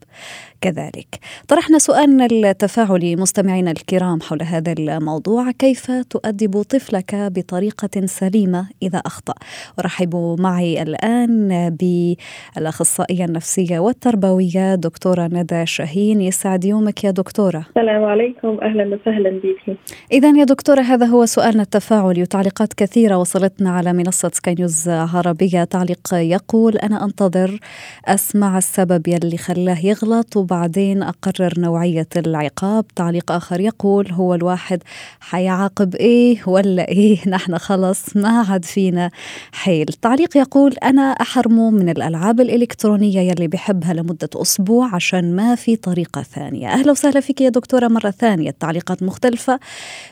كذلك. 0.61 1.19
طرحنا 1.47 1.79
سؤالنا 1.79 2.25
التفاعلي 2.25 3.15
مستمعينا 3.15 3.71
الكرام 3.71 4.21
حول 4.21 4.41
هذا 4.43 4.73
الموضوع. 4.79 5.51
كيف 5.51 5.91
تؤدب 5.91 6.61
طفلك 6.61 7.15
بطريقة 7.15 8.05
سليمة 8.05 8.67
إذا 8.83 8.97
أخطأ؟ 8.97 9.33
أرحب 9.79 10.35
معي 10.39 10.81
الآن 10.81 11.69
بالأخصائية 11.79 13.25
النفسية 13.25 13.79
والتربوية 13.79 14.75
دكتورة 14.75 15.29
ندى 15.33 15.65
شاهين. 15.65 16.21
يسعد 16.21 16.65
يومك 16.65 17.03
يا 17.03 17.11
دكتورة. 17.11 17.65
السلام 17.69 18.03
عليكم. 18.03 18.57
أهلا 18.61 18.83
وسهلا 18.83 19.29
بك. 19.29 19.77
إذا 20.11 20.29
يا 20.29 20.43
دكتورة 20.43 20.81
هذا 20.81 21.05
هو 21.05 21.25
سؤالنا 21.25 21.63
التفاعلي 21.63 22.21
وتعليقات 22.21 22.73
كثيرة 22.73 23.17
وصلتنا 23.17 23.69
على 23.69 23.93
منصة 23.93 24.31
سكاي 24.33 24.55
نيوز 24.55 24.89
عربية. 24.89 25.63
تعليق 25.63 26.13
يقول 26.13 26.77
أنا 26.77 27.03
أنتظر 27.05 27.59
أسمع 28.05 28.57
السبب 28.57 29.07
يلي 29.07 29.37
خلاه 29.37 29.85
يغلط 29.85 30.37
وبعدين 30.47 31.03
أقرر 31.03 31.53
نوعية 31.57 32.07
العقاب. 32.15 32.87
تعليق 32.95 33.31
آخر 33.31 33.59
يقول 33.59 34.11
هو 34.11 34.35
الواحد 34.35 34.83
حيعاقب 35.19 35.95
إيه 35.95 36.37
ولا 36.47 36.87
إيه؟ 36.87 37.17
نحن 37.35 37.57
خلص 37.57 38.17
ما 38.17 38.45
عاد 38.49 38.65
فينا 38.65 39.11
حيل. 39.51 39.85
تعليق 39.85 40.37
يقول 40.37 40.73
أنا 40.73 41.01
أحرمه 41.01 41.71
من 41.71 41.89
الألعاب 41.89 42.41
الإلكترونية 42.41 43.19
يلي 43.19 43.47
بحبها 43.47 43.93
لمدة 43.93 44.29
أسبوع 44.35 44.95
عشان 44.95 45.35
ما 45.35 45.55
في 45.55 45.75
طريقة 45.75 46.21
ثانية. 46.21 46.67
أهلا 46.73 46.91
وسهلا 46.91 47.19
فيك 47.19 47.41
يا 47.41 47.49
دكتورة 47.49 47.87
مرة 47.87 48.09
ثانية. 48.11 48.49
التعليقات 48.49 49.03
مختلفة 49.03 49.59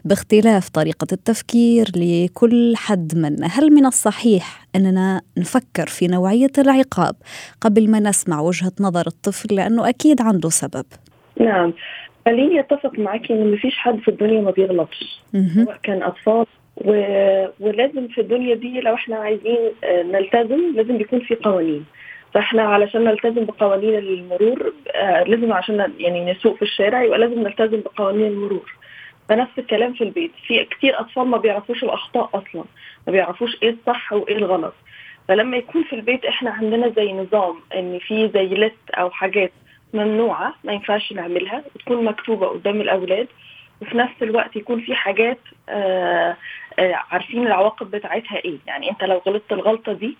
باختلاف 0.05 0.69
طريقة 0.69 1.07
التفكير 1.11 1.91
لكل 1.95 2.75
حد 2.75 3.17
منا. 3.17 3.47
هل 3.47 3.73
من 3.73 3.85
الصحيح 3.85 4.64
أننا 4.75 5.21
نفكر 5.37 5.85
في 5.87 6.07
نوعية 6.07 6.51
العقاب 6.57 7.15
قبل 7.61 7.91
ما 7.91 7.99
نسمع 7.99 8.41
وجهة 8.41 8.71
نظر 8.79 9.07
الطفل 9.07 9.55
لأنه 9.55 9.89
أكيد 9.89 10.21
عنده 10.21 10.49
سبب. 10.49 10.85
نعم. 11.39 11.73
خليني 12.25 12.59
أتفق 12.59 12.99
معك 12.99 13.31
إن 13.31 13.51
مفيش 13.51 13.77
حد 13.77 13.99
في 13.99 14.07
الدنيا 14.07 14.41
ما 14.41 14.51
بيغلطش 14.51 15.21
سواء 15.55 15.77
كان 15.83 16.03
أطفال 16.03 16.45
و... 16.77 16.91
ولازم 17.59 18.07
في 18.07 18.21
الدنيا 18.21 18.55
دي 18.55 18.79
لو 18.81 18.93
إحنا 18.93 19.15
عايزين 19.15 19.59
آه، 19.83 20.03
نلتزم 20.03 20.75
لازم 20.75 21.01
يكون 21.01 21.19
في 21.19 21.35
قوانين. 21.35 21.85
فإحنا 22.33 22.61
علشان 22.61 23.03
نلتزم 23.03 23.45
بقوانين 23.45 23.95
المرور 23.97 24.73
آه، 24.95 25.23
لازم 25.23 25.53
عشان 25.53 25.91
يعني 25.99 26.31
نسوق 26.31 26.55
في 26.55 26.61
الشارع 26.61 27.03
يبقى 27.03 27.19
لازم 27.19 27.39
نلتزم 27.39 27.81
بقوانين 27.81 28.27
المرور. 28.27 28.75
فنفس 29.29 29.51
الكلام 29.59 29.93
في 29.93 30.03
البيت. 30.03 30.31
في 30.47 30.65
كتير 30.65 30.99
أطفال 30.99 31.27
ما 31.27 31.37
بيعرفوش 31.37 31.83
الأخطاء 31.83 32.29
أصلا 32.33 32.63
ما 33.07 33.11
بيعرفوش 33.11 33.57
إيه 33.63 33.69
الصح 33.69 34.13
وإيه 34.13 34.37
الغلط. 34.37 34.73
فلما 35.27 35.57
يكون 35.57 35.83
في 35.83 35.93
البيت 35.95 36.25
إحنا 36.25 36.51
عندنا 36.51 36.89
زي 36.89 37.13
نظام 37.13 37.55
إن 37.75 37.99
في 37.99 38.29
زي 38.33 38.45
ليست 38.47 38.89
أو 38.93 39.09
حاجات 39.09 39.51
ممنوعة 39.93 40.53
ما 40.63 40.73
ينفعش 40.73 41.13
نعملها 41.13 41.63
وتكون 41.75 42.05
مكتوبة 42.05 42.47
قدام 42.47 42.81
الأولاد 42.81 43.27
وفي 43.81 43.97
نفس 43.97 44.13
الوقت 44.21 44.55
يكون 44.55 44.81
في 44.81 44.95
حاجات 44.95 45.39
آآ 45.69 46.35
آآ 46.79 46.95
عارفين 47.11 47.47
العواقب 47.47 47.91
بتاعتها 47.91 48.37
إيه. 48.45 48.57
يعني 48.67 48.91
أنت 48.91 49.03
لو 49.03 49.21
غلطت 49.27 49.51
الغلطة 49.53 49.93
دي 49.93 50.17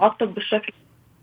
تعاقب 0.00 0.34
بالشكل 0.34 0.72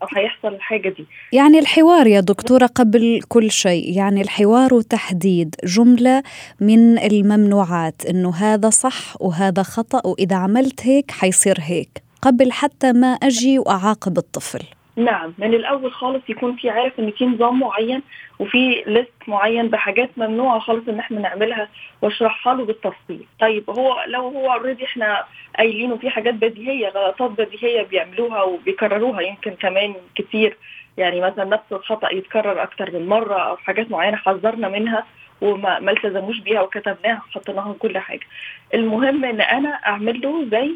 أو 0.03 0.07
هيحصل 0.17 0.47
الحاجة 0.47 0.89
دي. 0.89 1.05
يعني 1.31 1.59
الحوار 1.59 2.07
يا 2.07 2.19
دكتورة 2.19 2.65
قبل 2.65 3.21
كل 3.27 3.51
شيء 3.51 3.97
يعني 3.97 4.21
الحوار 4.21 4.73
وتحديد 4.73 5.55
جملة 5.63 6.23
من 6.59 6.99
الممنوعات 6.99 8.05
إنه 8.05 8.35
هذا 8.35 8.69
صح 8.69 9.21
وهذا 9.21 9.63
خطأ 9.63 10.07
وإذا 10.07 10.35
عملت 10.35 10.87
هيك 10.87 11.11
حيصير 11.11 11.57
هيك 11.59 12.03
قبل 12.21 12.51
حتى 12.51 12.93
ما 12.93 13.07
أجي 13.07 13.59
وأعاقب 13.59 14.17
الطفل. 14.17 14.63
نعم 14.95 15.33
من 15.37 15.53
الأول 15.53 15.91
خالص 15.93 16.23
يكون 16.29 16.55
في 16.55 16.69
عارف 16.69 16.99
إن 16.99 17.11
في 17.11 17.25
نظام 17.25 17.59
معين 17.59 18.01
وفي 18.39 18.83
ليست 18.87 19.11
معين 19.27 19.67
بحاجات 19.67 20.09
ممنوعة 20.17 20.59
خالص 20.59 20.87
إن 20.89 20.99
إحنا 20.99 21.19
نعملها 21.19 21.67
واشرحها 22.01 22.53
له 22.55 22.65
بالتفصيل. 22.65 23.25
طيب 23.39 23.69
هو 23.69 24.03
لو 24.07 24.21
هو 24.27 24.53
اوريدي 24.53 24.85
إحنا 24.85 25.23
قايلين 25.57 25.97
في 25.97 26.09
حاجات 26.09 26.33
بديهية 26.33 26.89
غلطات 26.89 27.31
بديهية 27.31 27.81
بيعملوها 27.83 28.41
وبيكرروها 28.43 29.21
يمكن 29.21 29.51
كمان 29.51 29.95
كتير 30.15 30.57
يعني 30.97 31.21
مثلا 31.21 31.43
نفس 31.45 31.63
الخطأ 31.71 32.13
يتكرر 32.13 32.63
أكتر 32.63 32.91
من 32.91 33.07
مرة 33.07 33.39
أو 33.39 33.57
حاجات 33.57 33.91
معينة 33.91 34.17
حذرنا 34.17 34.69
منها 34.69 35.03
وما 35.41 35.79
ما 35.79 35.91
التزموش 35.91 36.39
بيها 36.39 36.61
وكتبناها 36.61 37.21
وحطيناها 37.29 37.73
كل 37.79 37.97
حاجة. 37.97 38.25
المهم 38.73 39.25
إن 39.25 39.41
أنا 39.41 39.69
أعمل 39.69 40.21
له 40.21 40.45
زي 40.51 40.71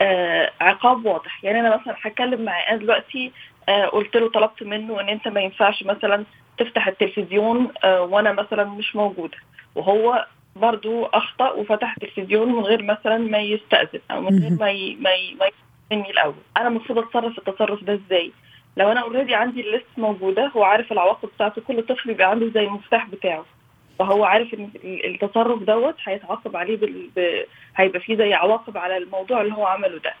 آه 0.00 0.50
عقاب 0.60 1.06
واضح. 1.06 1.44
يعني 1.44 1.60
أنا 1.60 1.76
مثلا 1.76 1.96
هتكلم 2.02 2.42
معاه 2.44 2.76
دلوقتي 2.76 3.32
قلت 3.92 4.16
له 4.16 4.30
طلبت 4.30 4.62
منه 4.62 5.00
إن 5.00 5.08
أنت 5.08 5.28
ما 5.28 5.40
ينفعش 5.40 5.82
مثلا 5.82 6.24
تفتح 6.58 6.86
التلفزيون 6.88 7.68
آه 7.84 8.02
وأنا 8.02 8.32
مثلا 8.32 8.64
مش 8.64 8.96
موجودة. 8.96 9.38
وهو 9.74 10.26
برضو 10.56 11.04
أخطأ 11.04 11.50
وفتح 11.50 11.94
التلفزيون 12.02 12.48
من 12.52 12.60
غير 12.60 12.82
مثلا 12.82 13.18
ما 13.18 13.38
يستأذن 13.38 14.00
أو 14.10 14.20
من 14.20 14.38
غير 14.42 14.50
ما 14.60 14.70
ي... 14.70 14.96
ما 15.00 15.10
ي... 15.10 15.34
ما 15.40 15.46
يستأذني 15.46 16.10
الأول. 16.10 16.34
أنا 16.56 16.68
المفروض 16.68 16.98
أتصرف 16.98 17.38
التصرف 17.38 17.84
ده 17.84 17.94
إزاي؟ 17.94 18.32
لو 18.76 18.92
أنا 18.92 19.00
already 19.00 19.34
عندي 19.34 19.60
ال 19.60 19.65
list 19.65 19.86
موجودة 19.96 20.46
هو 20.56 20.64
عارف 20.64 20.92
العواقب 20.92 21.28
بتاعته 21.34 21.62
كل 21.62 21.82
طفل 21.82 22.08
بيبقى 22.08 22.30
عنده 22.30 22.46
زي 22.54 22.60
المفتاح 22.64 23.06
بتاعه. 23.08 23.44
فهو 23.98 24.24
عارف 24.24 24.54
إن 24.54 24.70
التصرف 24.84 25.62
دوت 25.62 25.94
هيتعاقب 26.04 26.56
عليه 26.56 26.76
بال... 26.76 27.10
ب... 27.16 27.44
هيبقى 27.76 28.00
فيه 28.00 28.16
زي 28.16 28.34
عواقب 28.34 28.78
على 28.78 28.96
الموضوع 28.96 29.40
اللي 29.40 29.54
هو 29.54 29.66
عمله 29.66 29.98
ده. 29.98 30.14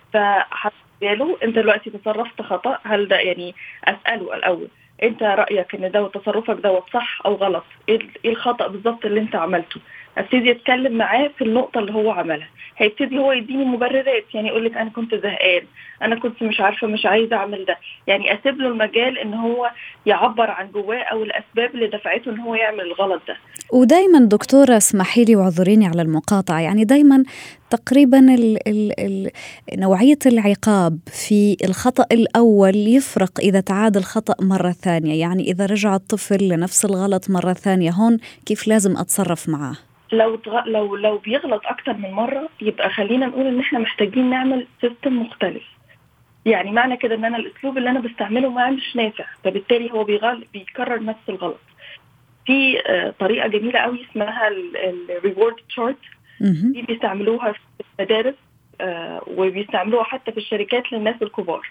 فهسأله 1.04 1.36
أنت 1.42 1.54
دلوقتي 1.54 1.90
تصرفت 1.90 2.42
خطأ 2.42 2.78
هل 2.84 3.08
ده 3.08 3.16
يعني 3.16 3.54
أسأله 3.84 4.34
الأول. 4.36 4.68
أنت 5.02 5.22
رأيك 5.22 5.74
إن 5.74 5.90
ده 5.90 6.08
تصرفك 6.08 6.54
دوت 6.54 6.84
صح 6.92 7.20
أو 7.26 7.34
غلط؟ 7.34 7.64
إيه 7.88 8.00
الخطأ 8.24 8.66
بالظبط 8.66 9.04
اللي 9.06 9.20
أنت 9.20 9.36
عملته؟ 9.36 9.80
ابتدي 10.18 10.50
أتكلم 10.50 10.92
معاه 10.92 11.30
في 11.38 11.44
النقطة 11.44 11.78
اللي 11.78 11.92
هو 11.94 12.10
عملها. 12.10 12.48
هيبتدي 12.76 13.18
هو 13.18 13.32
يديني 13.32 13.64
مبررات 13.64 14.24
يعني 14.34 14.48
يقول 14.48 14.64
لك 14.64 14.76
أنا 14.76 14.90
كنت 14.90 15.14
زهقان 15.14 15.62
أنا 16.02 16.16
كنت 16.20 16.42
مش 16.42 16.60
عارفة 16.60 16.86
مش 16.86 17.06
عايزة 17.06 17.36
أعمل 17.36 17.64
ده. 17.64 17.76
يعني 18.06 18.34
أسيب 18.34 18.58
له 18.58 18.68
المجال 18.68 19.18
إن 19.18 19.34
هو 19.34 19.70
يعبر 20.06 20.50
عن 20.50 20.70
جواه 20.70 21.02
أو 21.02 21.22
الأسباب 21.22 21.74
اللي 21.74 21.86
دفعته 21.86 22.30
إن 22.30 22.38
هو 22.38 22.54
يعمل 22.54 22.80
الغلط 22.80 23.22
ده. 23.28 23.36
ودايما 23.72 24.18
دكتوره 24.18 24.76
اسمحي 24.76 25.24
لي 25.24 25.36
واعذريني 25.36 25.86
على 25.86 26.02
المقاطعة. 26.02 26.60
يعني 26.60 26.84
دايما 26.84 27.24
تقريبا 27.70 28.18
ال 28.18 28.68
ال 28.68 29.00
ال 29.00 29.30
نوعية 29.80 30.18
العقاب 30.26 30.98
في 31.06 31.56
الخطأ 31.64 32.06
الأول 32.12 32.76
يفرق 32.76 33.40
إذا 33.40 33.60
تعاد 33.60 33.96
الخطأ 33.96 34.34
مرة 34.44 34.70
ثانية. 34.70 35.20
يعني 35.20 35.42
إذا 35.42 35.66
رجع 35.66 35.94
الطفل 35.94 36.48
لنفس 36.48 36.84
الغلط 36.84 37.30
مرة 37.30 37.52
ثانية 37.52 37.90
هون 37.90 38.18
كيف 38.46 38.68
لازم 38.68 38.96
أتصرف 38.96 39.48
معاه؟ 39.48 39.76
لو 40.18 40.36
تغ... 40.36 40.64
لو 40.66 40.96
لو 40.96 41.18
بيغلط 41.18 41.62
أكتر 41.66 41.92
من 41.92 42.10
مرة 42.10 42.48
يبقى 42.60 42.90
خلينا 42.90 43.26
نقول 43.26 43.46
إن 43.46 43.60
إحنا 43.60 43.78
محتاجين 43.78 44.30
نعمل 44.30 44.66
سيستم 44.80 45.22
مختلف. 45.22 45.62
يعني 46.46 46.70
معنى 46.70 46.96
كده 46.96 47.14
إن 47.14 47.24
أنا 47.24 47.36
الأسلوب 47.36 47.78
اللي 47.78 47.90
أنا 47.90 48.00
بستعمله 48.00 48.48
ما 48.50 48.70
مش 48.70 48.96
نافع 48.96 49.24
فبالتالي 49.44 49.92
هو 49.92 50.04
بيغل... 50.04 50.46
بيكرر 50.52 51.02
نفس 51.04 51.20
الغلط. 51.28 51.60
في 52.46 52.80
آه 52.86 53.14
طريقة 53.18 53.48
جميلة 53.48 53.78
قوي 53.80 54.06
اسمها 54.10 54.48
الريورد 54.48 55.54
تشارت 55.68 55.96
دي 56.72 56.82
بيستعملوها 56.82 57.52
في 57.52 57.58
المدارس 57.98 58.34
آه 58.80 59.22
وبيستعملوها 59.26 60.04
حتى 60.04 60.32
في 60.32 60.38
الشركات 60.38 60.92
للناس 60.92 61.22
الكبار. 61.22 61.68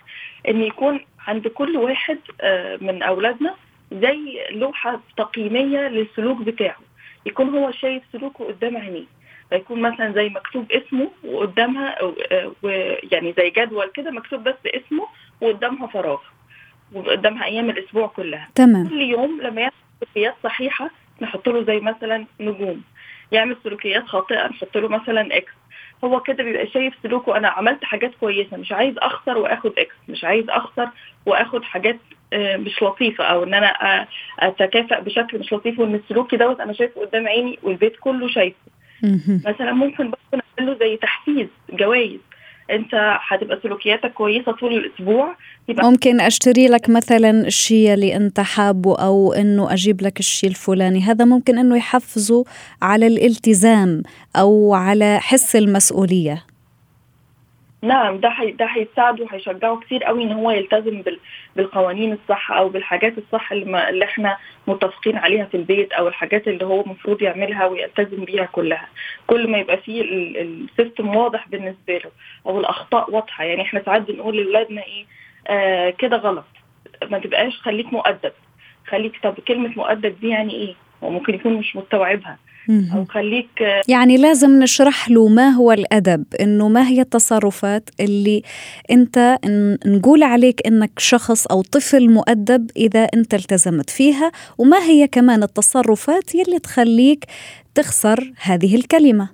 إن 0.49 0.61
يكون 0.61 0.99
عند 1.27 1.47
كل 1.47 1.77
واحد 1.77 2.17
آه 2.41 2.77
من 2.81 3.03
أولادنا 3.03 3.55
زي 3.91 4.39
لوحة 4.51 4.99
تقييمية 5.17 5.87
للسلوك 5.87 6.37
بتاعه. 6.41 6.77
يكون 7.25 7.49
هو 7.49 7.71
شايف 7.71 8.03
سلوكه 8.11 8.45
قدام 8.45 8.77
عينيه 8.77 9.05
فيكون 9.49 9.81
مثلا 9.81 10.11
زي 10.11 10.29
مكتوب 10.29 10.71
اسمه 10.71 11.11
وقدامها 11.23 11.95
ويعني 12.63 13.33
زي 13.37 13.49
جدول 13.49 13.91
كده 13.93 14.11
مكتوب 14.11 14.43
بس 14.43 14.55
اسمه 14.65 15.07
وقدامها 15.41 15.87
فراغ. 15.87 16.19
وقدامها 16.93 17.45
أيام 17.45 17.69
الأسبوع 17.69 18.07
كلها. 18.07 18.49
تمام. 18.55 18.89
كل 18.89 19.01
يوم 19.01 19.41
لما 19.41 19.61
يعمل 19.61 19.73
سلوكيات 19.99 20.35
صحيحة 20.43 20.89
نحط 21.21 21.49
له 21.49 21.63
زي 21.63 21.79
مثلا 21.79 22.25
نجوم. 22.39 22.81
يعمل 23.31 23.57
سلوكيات 23.63 24.05
خاطئة 24.05 24.47
نحط 24.47 24.77
له 24.77 24.87
مثلا 24.87 25.37
X 25.37 25.51
هو 26.03 26.19
كده 26.19 26.43
بيبقى 26.43 26.67
شايف 26.67 26.93
سلوكه 27.03 27.37
أنا 27.37 27.47
عملت 27.47 27.83
حاجات 27.83 28.11
كويسة 28.19 28.57
مش 28.57 28.71
عايز 28.71 28.97
أخسر 28.97 29.37
وآخد 29.37 29.71
X 29.77 29.95
مش 30.09 30.23
عايز 30.23 30.49
أخسر 30.49 30.89
وآخد 31.25 31.63
حاجات 31.63 31.97
مش 32.33 32.83
لطيفة 32.83 33.23
أو 33.23 33.43
إن 33.43 33.53
أنا 33.53 34.07
اتكافئ 34.39 35.01
بشكل 35.01 35.39
مش 35.39 35.53
لطيف 35.53 35.79
وإن 35.79 36.01
سلوكي 36.09 36.37
دوت 36.37 36.59
أنا 36.59 36.73
شايفه 36.73 37.01
قدام 37.01 37.27
عيني 37.27 37.59
والبيت 37.63 37.95
كله 37.99 38.27
شايفه. 38.27 38.57
مثلا 39.45 39.71
ممكن 39.71 40.03
برضه 40.03 40.43
نعمل 40.59 40.71
له 40.71 40.79
زي 40.79 40.97
تحفيز 40.97 41.47
جوائز. 41.69 42.19
انت 42.75 43.17
هتبقى 43.27 43.59
سلوكياتك 43.63 44.13
كويسة 44.13 44.51
طول 44.51 44.73
الأسبوع. 44.73 45.35
ممكن 45.69 46.21
أشتري 46.21 46.67
لك 46.67 46.89
مثلا 46.89 47.47
الشيء 47.47 47.93
اللي 47.93 48.15
انت 48.15 48.39
حابه 48.39 48.95
أو 48.95 49.33
إنه 49.33 49.73
أجيب 49.73 50.01
لك 50.01 50.19
الشيء 50.19 50.49
الفلاني. 50.49 51.01
هذا 51.01 51.25
ممكن 51.25 51.57
إنه 51.57 51.77
يحفزه 51.77 52.43
على 52.81 53.07
الالتزام 53.07 54.03
أو 54.35 54.73
على 54.73 55.19
حس 55.21 55.55
المسؤولية. 55.55 56.43
نعم 57.83 58.17
ده 58.19 58.29
حي... 58.29 58.51
ده 58.51 58.65
هيساعده 58.65 59.23
وهيشجعه 59.23 59.79
كتير 59.79 60.03
قوي 60.03 60.23
إن 60.23 60.31
هو 60.31 60.51
يلتزم 60.51 61.01
بال... 61.01 61.19
بالقوانين 61.55 62.13
الصح 62.13 62.51
أو 62.51 62.69
بالحاجات 62.69 63.13
الصح 63.17 63.51
اللي, 63.51 63.65
ما... 63.65 63.89
اللي 63.89 64.05
إحنا 64.05 64.37
متفقين 64.67 65.17
عليها 65.17 65.45
في 65.45 65.57
البيت 65.57 65.91
أو 65.93 66.07
الحاجات 66.07 66.47
اللي 66.47 66.65
هو 66.65 66.81
المفروض 66.81 67.21
يعملها 67.21 67.65
ويلتزم 67.65 68.25
بيها 68.25 68.45
كلها. 68.45 68.87
كل 69.27 69.47
ما 69.51 69.57
يبقى 69.57 69.77
فيه 69.77 70.01
السيستم 70.41 71.15
واضح 71.15 71.47
بالنسبة 71.47 71.97
له 71.97 72.11
أو 72.45 72.59
الأخطاء 72.59 73.11
واضحة. 73.11 73.43
يعني 73.43 73.61
إحنا 73.61 73.81
ساعات 73.85 74.01
بنقول 74.01 74.37
لاولادنا 74.37 74.83
إيه؟ 74.83 75.05
آه 75.47 75.89
كده 75.89 76.17
غلط. 76.17 76.45
ما 77.09 77.19
تبقاش 77.19 77.57
خليك 77.61 77.93
مؤدب. 77.93 78.31
خليك 78.87 79.13
طب 79.23 79.33
كلمة 79.47 79.73
مؤدب 79.77 80.19
دي 80.21 80.29
يعني 80.29 80.53
إيه؟ 80.53 80.73
وممكن 81.01 81.33
يكون 81.33 81.53
مش 81.53 81.75
مستوعبها. 81.75 82.37
أو 82.69 83.05
خليك 83.05 83.49
يعني 83.87 84.17
لازم 84.17 84.59
نشرح 84.63 85.09
له 85.09 85.27
ما 85.27 85.49
هو 85.49 85.71
الأدب 85.71 86.25
إنه 86.41 86.67
ما 86.69 86.87
هي 86.87 87.01
التصرفات 87.01 87.89
اللي 87.99 88.43
أنت 88.91 89.37
نقول 89.85 90.23
عليك 90.23 90.67
إنك 90.67 90.99
شخص 90.99 91.47
أو 91.47 91.61
طفل 91.61 92.09
مؤدب 92.09 92.71
إذا 92.77 93.07
أنت 93.13 93.33
التزمت 93.33 93.89
فيها 93.89 94.31
وما 94.57 94.77
هي 94.77 95.07
كمان 95.07 95.43
التصرفات 95.43 96.35
يلي 96.35 96.59
تخليك 96.59 97.25
تخسر 97.75 98.33
هذه 98.41 98.75
الكلمة. 98.75 99.29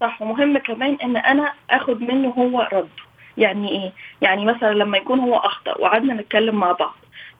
صح 0.00 0.22
ومهم 0.22 0.58
كمان 0.58 0.96
إن 1.02 1.16
أنا 1.16 1.52
اخذ 1.70 1.98
منه 1.98 2.28
هو 2.28 2.68
رد. 2.72 2.88
يعني 3.38 3.68
إيه؟ 3.68 3.92
يعني 4.22 4.44
مثلا 4.44 4.74
لما 4.74 4.98
يكون 4.98 5.20
هو 5.20 5.36
أخطأ 5.36 5.78
وقعدنا 5.78 6.14
نتكلم 6.14 6.54
مع 6.54 6.72
بعض. 6.72 6.94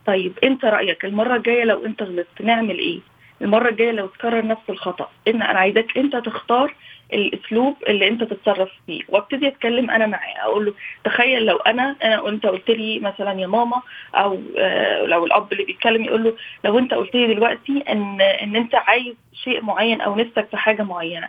طيب 0.07 0.33
أنت 0.45 0.65
رأيك 0.65 1.05
المرة 1.05 1.37
الجاية 1.37 1.65
لو 1.65 1.87
أنت 1.87 2.03
غلطت 2.03 2.43
نعمل 2.43 2.79
إيه؟ 2.79 3.01
المرة 3.43 3.69
الجاية 3.69 3.91
لو 3.91 4.07
تكرر 4.07 4.47
نفس 4.47 4.63
الخطأ 4.71 5.09
إن 5.29 5.43
أنا 5.43 5.59
عايزاك 5.59 5.99
أنت 5.99 6.17
تختار 6.17 6.75
الأسلوب 7.13 7.77
اللي 7.89 8.09
أنت 8.09 8.25
تتصرف 8.25 8.71
فيه 8.87 9.03
وأبتدي 9.09 9.49
أتكلم 9.49 9.91
أنا 9.91 10.07
معاه 10.07 10.39
أقول 10.43 10.65
له 10.67 10.75
تخيل 11.05 11.47
لو 11.47 11.57
أنا 11.57 11.97
أنا 12.05 12.21
وأنت 12.21 12.47
قلت 12.47 12.71
لي 12.71 12.99
مثلا 12.99 13.41
يا 13.41 13.47
ماما 13.47 13.83
أو 14.15 14.41
آه 14.59 15.05
لو 15.05 15.27
الأب 15.27 15.53
اللي 15.53 15.65
بيتكلم 15.65 16.05
يقول 16.05 16.25
له 16.25 16.35
لو 16.65 16.79
أنت 16.79 16.95
قلت 16.95 17.15
لي 17.15 17.35
دلوقتي 17.35 17.85
إن 17.89 18.21
إن 18.21 18.57
أنت 18.57 18.75
عايز 18.75 19.15
شيء 19.45 19.63
معين 19.65 20.01
أو 20.01 20.17
نفسك 20.17 20.49
في 20.51 20.57
حاجة 20.57 20.83
معينة 20.83 21.29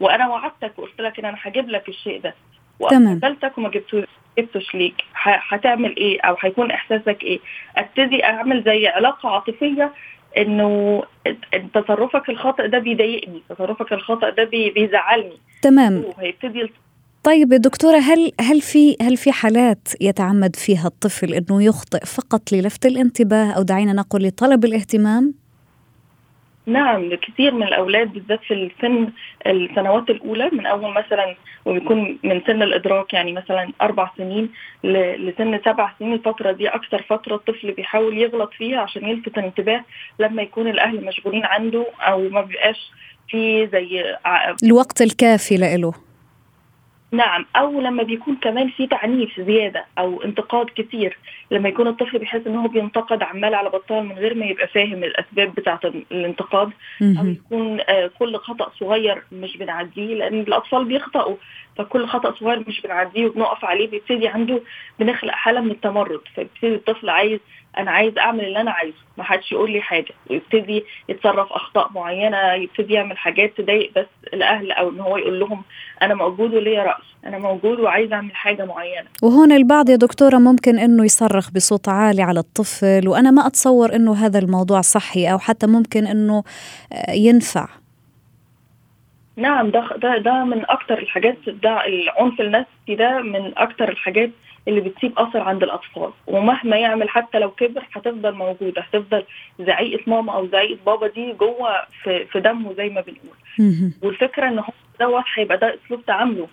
وأنا 0.00 0.28
وعدتك 0.28 0.78
وقلت 0.78 1.00
لك 1.00 1.18
إن 1.18 1.24
أنا 1.24 1.36
هجيب 1.42 1.68
لك 1.68 1.88
الشيء 1.88 2.20
ده 2.20 2.34
وقبلتك 3.24 3.58
وما 3.58 3.68
جبتوش 3.68 4.04
جبتش 4.38 4.74
ليك 4.74 5.04
هتعمل 5.22 5.96
إيه 5.96 6.20
أو 6.20 6.36
هيكون 6.40 6.70
إحساسك 6.70 7.22
إيه؟ 7.22 7.40
أبتدي 7.76 8.24
أعمل 8.24 8.62
زي 8.62 8.88
علاقة 8.88 9.28
عاطفية 9.28 9.92
إنه 10.36 11.02
تصرفك 11.74 12.28
الخاطئ 12.28 12.68
ده 12.68 12.78
بيضايقني 12.78 13.42
تصرفك 13.48 13.92
الخاطئ 13.92 14.30
ده 14.30 14.44
بيزعلني. 14.44 15.38
تمام. 15.62 16.04
هيبتدي 16.18 16.70
طيب 17.24 17.48
دكتورة 17.48 17.98
هل 17.98 18.32
هل 18.40 18.60
في 18.60 18.96
هل 19.02 19.16
في 19.16 19.32
حالات 19.32 19.88
يتعمد 20.00 20.56
فيها 20.56 20.86
الطفل 20.86 21.34
إنه 21.34 21.62
يخطئ 21.62 22.04
فقط 22.06 22.52
للفت 22.52 22.86
الانتباه 22.86 23.52
أو 23.52 23.62
دعينا 23.62 23.92
نقول 23.92 24.22
لطلب 24.22 24.64
الاهتمام؟ 24.64 25.34
نعم 26.66 27.14
كثير 27.14 27.54
من 27.54 27.62
الأولاد 27.62 28.12
بالذات 28.12 28.40
في 28.42 28.54
السن 28.54 29.08
السنوات 29.46 30.10
الأولى 30.10 30.50
من 30.52 30.66
أول 30.66 30.92
مثلا 30.92 31.34
وبيكون 31.64 32.18
من 32.22 32.40
سن 32.46 32.62
الإدراك 32.62 33.12
يعني 33.14 33.32
مثلا 33.32 33.72
أربع 33.82 34.10
سنين 34.16 34.50
لسن 34.84 35.60
سبع 35.64 35.92
سنين 35.98 36.12
الفترة 36.12 36.52
دي 36.52 36.68
أكثر 36.68 37.02
فترة 37.02 37.34
الطفل 37.34 37.72
بيحاول 37.72 38.18
يغلط 38.18 38.50
فيها 38.58 38.80
عشان 38.80 39.08
يلفت 39.08 39.38
الانتباه 39.38 39.84
لما 40.18 40.42
يكون 40.42 40.68
الأهل 40.68 41.04
مشغولين 41.04 41.44
عنده 41.44 41.86
أو 42.00 42.28
ما 42.28 42.40
بيبقاش 42.40 42.90
في 43.28 43.66
زي 43.72 44.16
الوقت 44.64 45.02
الكافي 45.02 45.56
له 45.56 45.92
نعم 47.14 47.46
أو 47.56 47.80
لما 47.80 48.02
بيكون 48.02 48.36
كمان 48.36 48.68
في 48.68 48.86
تعنيف 48.86 49.40
زيادة 49.40 49.84
أو 49.98 50.22
انتقاد 50.22 50.66
كثير 50.76 51.18
لما 51.50 51.68
يكون 51.68 51.88
الطفل 51.88 52.18
بيحس 52.18 52.40
إن 52.46 52.56
هو 52.56 52.68
بينتقد 52.68 53.22
عمال 53.22 53.54
على 53.54 53.68
بطال 53.70 54.04
من 54.04 54.12
غير 54.18 54.34
ما 54.34 54.46
يبقى 54.46 54.68
فاهم 54.68 55.04
الأسباب 55.04 55.54
بتاعة 55.54 55.80
الانتقاد 55.84 56.70
أو 57.02 57.26
يكون 57.26 57.80
آه 57.88 58.10
كل 58.18 58.36
خطأ 58.36 58.70
صغير 58.80 59.22
مش 59.32 59.56
بنعديه 59.56 60.14
لأن 60.14 60.40
الأطفال 60.40 60.84
بيخطئوا 60.84 61.36
فكل 61.76 62.06
خطأ 62.06 62.34
صغير 62.40 62.64
مش 62.68 62.80
بنعديه 62.80 63.26
وبنقف 63.26 63.64
عليه 63.64 63.88
بيبتدي 63.90 64.28
عنده 64.28 64.60
بنخلق 64.98 65.32
حالة 65.32 65.60
من 65.60 65.70
التمرد. 65.70 66.20
فبيبتدي 66.36 66.74
الطفل 66.74 67.08
عايز 67.08 67.40
أنا 67.78 67.90
عايز 67.90 68.18
أعمل 68.18 68.44
اللي 68.44 68.60
أنا 68.60 68.70
عايزه 68.70 68.96
ما 69.18 69.24
حدش 69.24 69.52
يقول 69.52 69.70
لي 69.72 69.80
حاجة. 69.80 70.14
ويبتدي 70.30 70.84
يتصرف 71.08 71.52
أخطاء 71.52 71.90
معينة 71.94 72.52
يبتدي 72.52 72.94
يعمل 72.94 73.18
حاجات 73.18 73.52
تضايق 73.58 73.92
بس 73.96 74.06
الأهل 74.34 74.72
أو 74.72 74.88
إن 74.88 75.00
هو 75.00 75.16
يقول 75.16 75.40
لهم 75.40 75.62
أنا 76.02 76.14
موجود 76.14 76.54
وليا 76.54 76.82
راي 76.82 76.94
أنا 77.26 77.38
موجود 77.38 77.80
وعايز 77.80 78.12
أعمل 78.12 78.34
حاجة 78.34 78.64
معينة. 78.64 79.06
وهون 79.22 79.52
البعض 79.52 79.88
يا 79.88 79.96
دكتورة 79.96 80.36
ممكن 80.36 80.78
إنه 80.78 81.04
يصرخ 81.04 81.50
بصوت 81.50 81.88
عالي 81.88 82.22
على 82.22 82.40
الطفل 82.40 83.08
وأنا 83.08 83.30
ما 83.30 83.46
أتصور 83.46 83.94
إنه 83.94 84.14
هذا 84.14 84.38
الموضوع 84.38 84.80
صحي 84.80 85.32
أو 85.32 85.38
حتى 85.38 85.66
ممكن 85.66 86.06
إنه 86.06 86.42
ينفع. 87.08 87.68
نعم 89.36 89.70
ده 89.70 89.88
ده 89.96 90.16
ده 90.18 90.44
من 90.44 90.64
أكتر 90.70 90.98
الحاجات 90.98 91.36
ده 91.48 91.86
العنف 91.86 92.40
النفسي 92.40 92.94
ده 92.94 93.18
من 93.22 93.52
أكتر 93.58 93.88
الحاجات 93.88 94.30
اللي 94.68 94.80
بتسيب 94.80 95.18
أثر 95.18 95.40
عند 95.40 95.62
الأطفال. 95.62 96.10
ومهما 96.26 96.76
يعمل 96.76 97.08
حتى 97.08 97.38
لو 97.38 97.50
كبر 97.50 97.82
هتفضل 97.92 98.32
موجودة 98.34 98.82
هتفضل 98.82 99.24
زعيقة 99.60 100.02
ماما 100.06 100.32
أو 100.34 100.46
زعيقة 100.46 100.78
بابا 100.86 101.06
دي 101.08 101.32
جوه 101.32 101.84
في, 102.02 102.24
في 102.26 102.40
دمه 102.40 102.72
زي 102.74 102.88
ما 102.88 103.00
بنقول. 103.00 103.36
والفكرة 104.02 104.48
إن 104.48 104.58
هو 104.58 104.64
دوت 105.00 105.24
هيبقى 105.34 105.58
ده 105.58 105.74
أسلوب 105.86 106.04
تعامله 106.06 106.48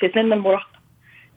في 0.00 0.08
سن 0.14 0.32
المراهقة. 0.32 0.78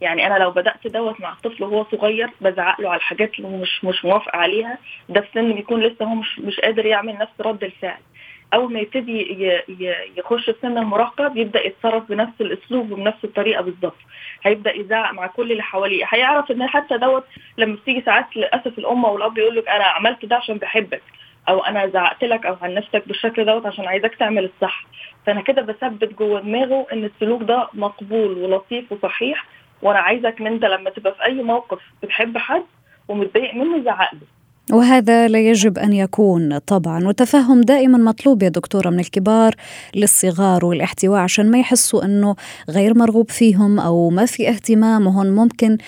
يعني 0.00 0.26
أنا 0.26 0.38
لو 0.38 0.50
بدأت 0.50 0.86
دوت 0.86 1.20
مع 1.20 1.32
الطفل 1.32 1.64
وهو 1.64 1.86
صغير 1.92 2.30
بزعق 2.40 2.80
له 2.80 2.88
على 2.88 2.96
الحاجات 2.98 3.38
اللي 3.38 3.48
مش 3.58 3.84
مش 3.84 4.04
موافق 4.04 4.36
عليها 4.36 4.78
ده 5.08 5.20
في 5.20 5.28
سن 5.34 5.52
بيكون 5.52 5.80
لسه 5.80 6.04
هو 6.04 6.14
مش 6.14 6.38
مش 6.38 6.60
قادر 6.60 6.86
يعمل 6.86 7.12
نفس 7.18 7.32
رد 7.40 7.64
الفعل. 7.64 8.00
أول 8.54 8.72
ما 8.72 8.80
يبتدي 8.80 9.36
يخش 10.16 10.50
سن 10.62 10.78
المراهقة 10.78 11.28
بيبدأ 11.28 11.66
يتصرف 11.66 12.08
بنفس 12.08 12.40
الأسلوب 12.40 12.90
وبنفس 12.92 13.24
الطريقة 13.24 13.62
بالظبط. 13.62 13.96
هيبدأ 14.42 14.76
يزعق 14.76 15.12
مع 15.12 15.26
كل 15.26 15.52
اللي 15.52 15.62
حواليه. 15.62 16.04
هيعرف 16.08 16.50
إن 16.50 16.66
حتى 16.66 16.98
دوت 16.98 17.24
لما 17.58 17.74
بتيجي 17.76 18.02
ساعات 18.02 18.36
للأسف 18.36 18.78
الأم 18.78 19.04
أو 19.04 19.16
الأب 19.16 19.38
يقول 19.38 19.56
لك 19.56 19.68
أنا 19.68 19.84
عملت 19.84 20.24
ده 20.24 20.36
عشان 20.36 20.56
بحبك 20.56 21.02
أو 21.48 21.60
أنا 21.60 21.86
زعقت 21.86 22.24
لك 22.24 22.46
أو 22.46 22.56
عنفتك 22.62 23.08
بالشكل 23.08 23.44
دوت 23.44 23.66
عشان 23.66 23.84
عايزك 23.86 24.14
تعمل 24.14 24.44
الصح. 24.44 24.84
فأنا 25.26 25.40
كده 25.40 25.62
بثبت 25.62 26.14
جوه 26.18 26.40
دماغه 26.40 26.86
إن 26.92 27.04
السلوك 27.04 27.42
ده 27.42 27.68
مقبول 27.74 28.38
ولطيف 28.38 28.92
وصحيح 28.92 29.46
وأنا 29.82 29.98
عايزك 29.98 30.40
ان 30.40 30.46
انت 30.46 30.64
لما 30.64 30.90
تبقى 30.90 31.14
في 31.14 31.24
أي 31.24 31.42
موقف 31.42 31.78
بتحب 32.02 32.38
حد 32.38 32.64
ومتضايق 33.08 33.54
منه 33.54 33.82
زعق 33.84 34.14
له. 34.14 34.20
وهذا 34.72 35.28
لا 35.28 35.38
يجب 35.38 35.78
أن 35.78 35.92
يكون 35.92 36.58
طبعا. 36.58 37.06
والتفهم 37.06 37.60
دائما 37.60 37.98
مطلوب 37.98 38.42
يا 38.42 38.48
دكتورة 38.48 38.90
من 38.90 39.00
الكبار 39.00 39.54
للصغار 39.94 40.64
والاحتواء 40.64 41.20
عشان 41.20 41.50
ما 41.50 41.58
يحسوا 41.58 42.04
إنه 42.04 42.36
غير 42.70 42.98
مرغوب 42.98 43.30
فيهم 43.30 43.80
أو 43.80 44.10
ما 44.10 44.26
في 44.26 44.48
اهتمام 44.48 45.06
وهون 45.06 45.34
ممكن 45.34 45.78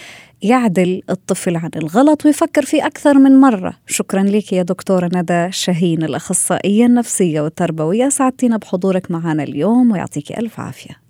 يعدل 0.42 1.02
الطفل 1.10 1.56
عن 1.56 1.70
الغلط 1.76 2.26
ويفكر 2.26 2.62
فيه 2.62 2.86
أكثر 2.86 3.18
من 3.18 3.40
مرة. 3.40 3.74
شكرا 3.86 4.22
لك 4.22 4.52
يا 4.52 4.62
دكتورة 4.62 5.10
ندى 5.14 5.52
شاهين 5.52 6.02
الأخصائية 6.02 6.86
النفسية 6.86 7.40
والتربوية. 7.40 8.08
سعدتينا 8.08 8.56
بحضورك 8.56 9.10
معنا 9.10 9.42
اليوم 9.42 9.92
ويعطيك 9.92 10.38
ألف 10.38 10.60
عافية. 10.60 11.04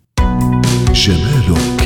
جمالك. 0.93 1.85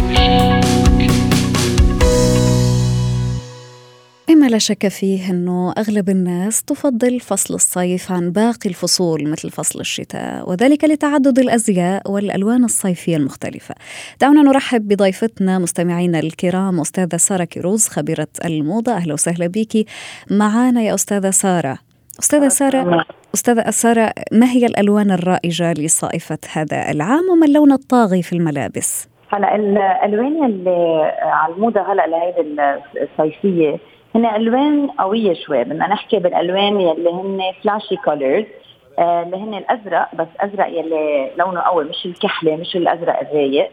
لا 4.49 4.59
شك 4.59 4.89
فيه 4.89 5.31
أنه 5.31 5.73
أغلب 5.79 6.09
الناس 6.09 6.63
تفضل 6.63 7.21
فصل 7.21 7.55
الصيف 7.55 8.13
عن 8.13 8.33
باقي 8.33 8.69
الفصول 8.69 9.31
مثل 9.31 9.51
فصل 9.51 9.81
الشتاء 9.81 10.51
وذلك 10.51 10.85
لتعدد 10.85 11.39
الأزياء 11.39 12.11
والألوان 12.11 12.65
الصيفية 12.65 13.17
المختلفة. 13.17 13.75
دعونا 14.21 14.43
نرحب 14.43 14.89
بضيفتنا 14.89 15.59
مستمعينا 15.59 16.19
الكرام 16.19 16.81
أستاذة 16.81 17.17
سارة 17.17 17.45
كيروز 17.45 17.89
خبيرة 17.89 18.29
الموضة. 18.45 18.93
أهلا 18.93 19.13
وسهلا 19.13 19.47
بك. 19.47 19.87
معنا 20.31 20.83
يا 20.83 20.95
أستاذة 20.95 21.31
سارة. 21.31 21.79
أستاذة 22.21 22.49
سارة 22.49 23.05
أستاذة 23.35 23.71
سارة 23.71 24.13
ما 24.33 24.47
هي 24.47 24.67
الألوان 24.67 25.11
الرائجة 25.11 25.73
لصائفة 25.73 26.39
هذا 26.53 26.91
العام 26.91 27.25
وما 27.33 27.47
اللون 27.47 27.73
الطاغي 27.73 28.23
في 28.23 28.33
الملابس؟ 28.33 29.09
هلا 29.29 29.57
الألوان 29.57 30.45
اللي 30.45 31.13
على 31.23 31.55
الموضة 31.55 31.81
هلا 31.81 32.07
لهيدي 32.07 32.57
الصيفية 33.03 33.79
هن 34.19 34.27
ألوان 34.27 34.91
قوية 34.91 35.35
شوي 35.35 35.65
بدنا 35.65 35.87
نحكي 35.87 36.19
بالألوان 36.19 36.81
يلي 36.81 37.11
هن 37.11 37.41
فلاشي 37.63 37.97
كولرز 37.97 38.45
آه 38.99 39.23
اللي 39.23 39.37
هن 39.37 39.55
الأزرق 39.55 40.15
بس 40.15 40.27
أزرق 40.41 40.67
يلي 40.69 41.31
لونه 41.37 41.61
قوي 41.61 41.85
مش 41.85 42.07
الكحلة 42.07 42.57
مش 42.57 42.77
الأزرق 42.77 43.21
الرايق. 43.21 43.71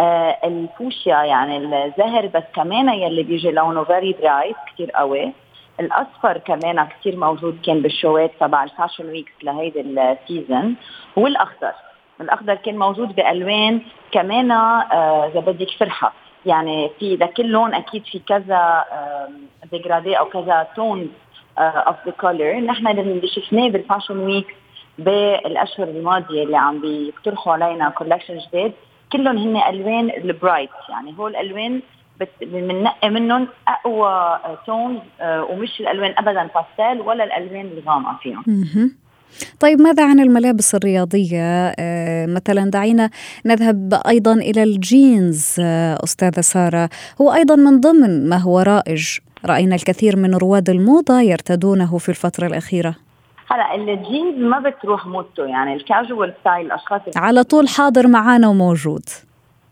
آه 0.00 0.36
الفوشيا 0.44 1.16
يعني 1.22 1.56
الزهر 1.56 2.26
بس 2.26 2.42
كمان 2.54 2.88
يلي 2.88 3.22
بيجي 3.22 3.50
لونه 3.50 3.84
very 3.84 4.16
bright 4.22 4.56
كثير 4.74 4.90
قوي. 4.90 5.32
الأصفر 5.80 6.38
كمان 6.38 6.86
كثير 6.86 7.16
موجود 7.16 7.58
كان 7.66 7.82
بالشوات 7.82 8.30
تبع 8.40 8.64
ال 8.64 8.69
fashion 8.69 9.06
weeks 9.06 9.32
لهيدي 9.42 9.80
ال 9.80 9.94
season 9.94 10.76
والأخضر. 11.16 11.72
الأخضر 12.20 12.54
كان 12.54 12.78
موجود 12.78 13.14
بألوان 13.14 13.80
كمان 14.12 14.50
آه، 14.50 15.26
إذا 15.26 15.38
آه 15.38 15.42
بدك 15.42 15.70
فرحة. 15.70 16.12
يعني 16.48 16.90
في 16.98 17.16
لكل 17.16 17.46
لون 17.46 17.74
أكيد 17.74 18.04
في 18.04 18.18
كذا 18.18 18.84
dégradé 19.72 20.18
أو 20.18 20.24
كذا 20.24 20.66
tone 20.76 21.10
of 21.58 21.96
the 22.06 22.12
color 22.12 22.60
نحن 22.60 22.86
اللي 22.86 23.28
شفناه 23.28 23.68
بال 23.68 23.79
fashion 23.79 24.18
week 24.18 24.56
بالأشهر 24.98 25.88
الماضية 25.88 26.42
اللي 26.42 26.56
عم 26.56 26.80
بيقترحوا 26.80 27.52
علينا 27.52 27.88
collection 27.88 28.38
جديد 28.38 28.72
كلهم 29.12 29.38
هن 29.38 29.56
ألوان 29.56 30.10
ال 30.10 30.19
bright 30.19 30.70
يعني 30.88 31.14
هول 31.18 31.36
الالوان 31.36 31.82
بننقي 32.40 33.10
منهم 33.10 33.48
أقوى 33.68 34.38
tones 34.66 35.00
آه، 35.20 35.44
ومش 35.44 35.80
الألوان 35.80 36.14
ابدا 36.18 36.48
باستيل 36.54 37.00
ولا 37.00 37.24
الألوان 37.24 37.66
الغامقة 37.66 38.18
فيهم. 38.22 38.44
طيب 39.60 39.80
ماذا 39.80 40.04
عن 40.04 40.20
الملابس 40.20 40.74
الرياضية؟ 40.74 41.74
آه، 41.78 42.26
مثلا 42.26 42.70
دعينا 42.70 43.10
نذهب 43.46 44.00
أيضا 44.08 44.32
إلى 44.32 44.62
الجينز 44.62 45.56
آه، 45.60 45.98
أستاذة 46.04 46.40
سارة. 46.40 46.88
هو 47.20 47.34
أيضا 47.34 47.56
من 47.56 47.80
ضمن 47.80 48.28
ما 48.28 48.36
هو 48.36 48.60
رائج. 48.60 49.18
رأينا 49.44 49.74
الكثير 49.74 50.16
من 50.16 50.34
رواد 50.34 50.70
الموضة 50.70 51.20
يرتدونه 51.20 51.98
في 51.98 52.08
الفترة 52.08 52.46
الأخيرة. 52.46 52.94
هلا 53.50 53.74
الجينز 53.74 54.38
ما 54.38 54.58
بتروح 54.58 55.06
موضته 55.06 55.44
يعني 55.44 55.74
ال 55.74 55.83
casual 55.83 56.34
style 56.40 56.66
الاشخاص 56.66 57.00
على 57.16 57.42
طول 57.42 57.68
حاضر 57.68 58.06
معنا 58.06 58.48
وموجود. 58.48 59.04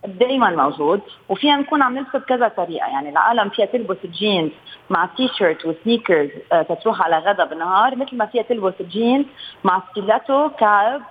دائما 0.04 0.50
موجود 0.50 1.00
وفينا 1.28 1.56
نكون 1.56 1.82
عم 1.82 1.98
نلبسه 1.98 2.18
بكذا 2.18 2.48
طريقة. 2.48 2.86
يعني 2.86 3.08
العالم 3.08 3.48
فيها 3.48 3.66
تلبس 3.66 3.96
جينز 4.18 4.50
مع 4.90 5.08
T-shirt 5.16 5.28
و 5.38 5.66
sneakers 5.66 6.30
آه 6.52 6.62
تتروح 6.62 7.02
على 7.02 7.18
غدا 7.18 7.44
بالنهار 7.44 7.96
مثل 7.96 8.16
ما 8.16 8.26
فيها 8.26 8.42
تلبس 8.42 8.74
جينز 8.90 9.26
مع 9.64 9.82
stiletto 9.90 10.48
كعب 10.48 11.02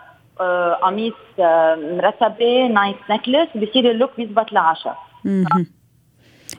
آه 0.42 0.74
قميص 0.74 1.14
آه 1.40 1.76
مرتبة 1.76 2.68
nice 2.68 2.96
necklace 3.10 3.50
بصير 3.56 3.92
ال 3.92 3.95
look 3.95 4.10
بيزبط 4.18 4.52
لعشاء 4.52 4.98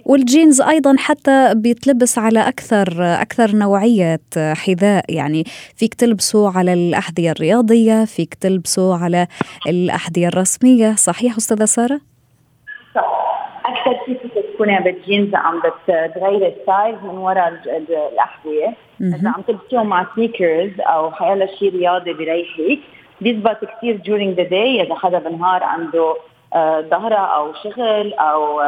والجينز 0.04 0.60
أيضا 0.60 0.94
حتى 0.98 1.52
بيتلبس 1.54 2.18
على 2.18 2.48
أكثر 2.48 2.88
أكثر 3.02 3.56
نوعيه 3.56 4.20
حذاء. 4.36 5.04
يعني 5.08 5.44
فيك 5.76 5.94
تلبسه 5.94 6.58
على 6.58 6.72
الأحذية 6.72 7.30
الرياضية 7.30 8.04
فيك 8.04 8.34
تلبسه 8.34 9.04
على 9.04 9.26
الأحذية 9.66 10.28
الرسمية. 10.28 10.94
صحيح 10.94 11.36
أستاذة 11.36 11.64
سارة؟ 11.64 12.00
أكثر 13.68 13.96
شيء 14.06 14.18
فيك 14.18 14.44
تكوني 14.54 14.80
بالجينز 14.80 15.34
عم 15.34 15.62
بتغيري 15.88 16.54
style 16.62 16.96
من 17.02 17.18
وراء 17.18 17.48
الأحذية. 18.12 18.74
إذا 19.00 19.28
عم 19.36 19.42
تلبسيهم 19.42 19.86
مع 19.86 20.06
sneakers 20.14 20.80
أو 20.80 21.10
حيلا 21.10 21.46
شيء 21.46 21.76
رياضي 21.76 22.12
بريحك 22.12 22.78
بيزبط 23.20 23.64
كثير 23.64 23.98
during 23.98 24.36
the 24.38 24.50
day. 24.50 24.84
إذا 24.84 24.94
حدا 24.94 25.18
بالنهار 25.18 25.62
عنده 25.62 26.16
ظهره 26.90 27.16
أو 27.16 27.54
شغل 27.54 28.14
أو 28.14 28.60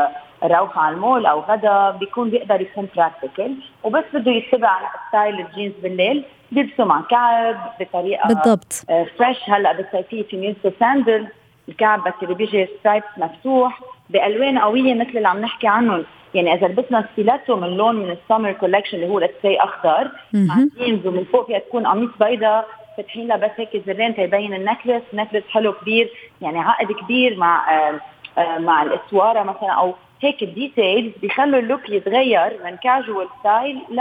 روح 0.43 0.79
على 0.79 0.95
المول 0.95 1.27
أو 1.27 1.41
غدا 1.41 1.91
بيكون 1.91 2.31
بيقدر 2.31 2.61
يكون 2.61 2.89
practical 2.97 3.55
وبس 3.85 4.05
بده 4.15 4.33
يتبع 4.33 4.79
style 5.09 5.41
الجينز 5.41 5.73
بالليل. 5.83 6.25
بيلبسه 6.53 6.85
مع 6.85 7.01
كعب 7.11 7.57
بطريقة 7.81 8.29
بالضبط. 8.29 8.73
fresh 9.19 9.51
هلأ 9.51 9.73
بالصيفيه 9.73 10.23
فيهن 10.23 10.37
يلبسوا 10.37 10.71
sandal 10.81 11.27
الكعب 11.69 12.05
بس 12.05 12.13
اللي 12.23 12.35
بيجي 12.35 12.69
straps 12.81 13.07
مفتوح. 13.17 13.81
بألوان 14.11 14.59
قوية 14.59 14.95
مثل 14.95 15.17
اللي 15.17 15.29
عم 15.29 15.41
نحكي 15.41 15.69
عنهم. 15.69 16.05
يعني 16.35 16.55
إذا 16.55 16.67
لبسنا 16.67 17.09
stiletto 17.13 17.57
من 17.57 17.69
لون 17.77 17.97
من 17.97 18.11
ال 18.11 18.17
summer 18.17 18.53
collection 18.53 18.97
اللي 18.97 19.09
هو 19.09 19.19
let's 19.19 19.43
say 19.43 19.57
أخضر 19.57 20.11
مع 20.33 20.55
جينز 20.79 21.07
ومن 21.07 21.25
فوق 21.25 21.47
فيها 21.47 21.59
تكون 21.59 21.87
قميص 21.87 22.11
بيضاء 22.21 22.69
فاتحين 22.97 23.29
لها 23.29 23.37
بس 23.37 23.51
هيك 23.57 23.83
زرين 23.87 24.15
تيبين 24.15 24.55
ال 24.55 24.60
necklace 24.60 25.03
necklace 25.15 25.45
حلو 25.51 25.73
كبير 25.73 26.11
يعني 26.43 26.59
عقد 26.59 26.93
كبير 26.93 27.37
مع 27.37 27.79
آه 27.89 28.01
آه 28.41 28.59
مع 28.59 28.83
الإسوارة 28.83 29.43
مثلا 29.43 29.71
أو 29.71 29.95
هيك 30.23 30.43
ال 30.43 30.52
details 30.52 31.13
بيخلوا 31.23 31.61
ال 31.61 31.66
look 31.66 31.89
يتغير 31.91 32.53
من 32.65 32.77
casual 32.77 33.27
style 33.41 33.79
لل 33.91 34.01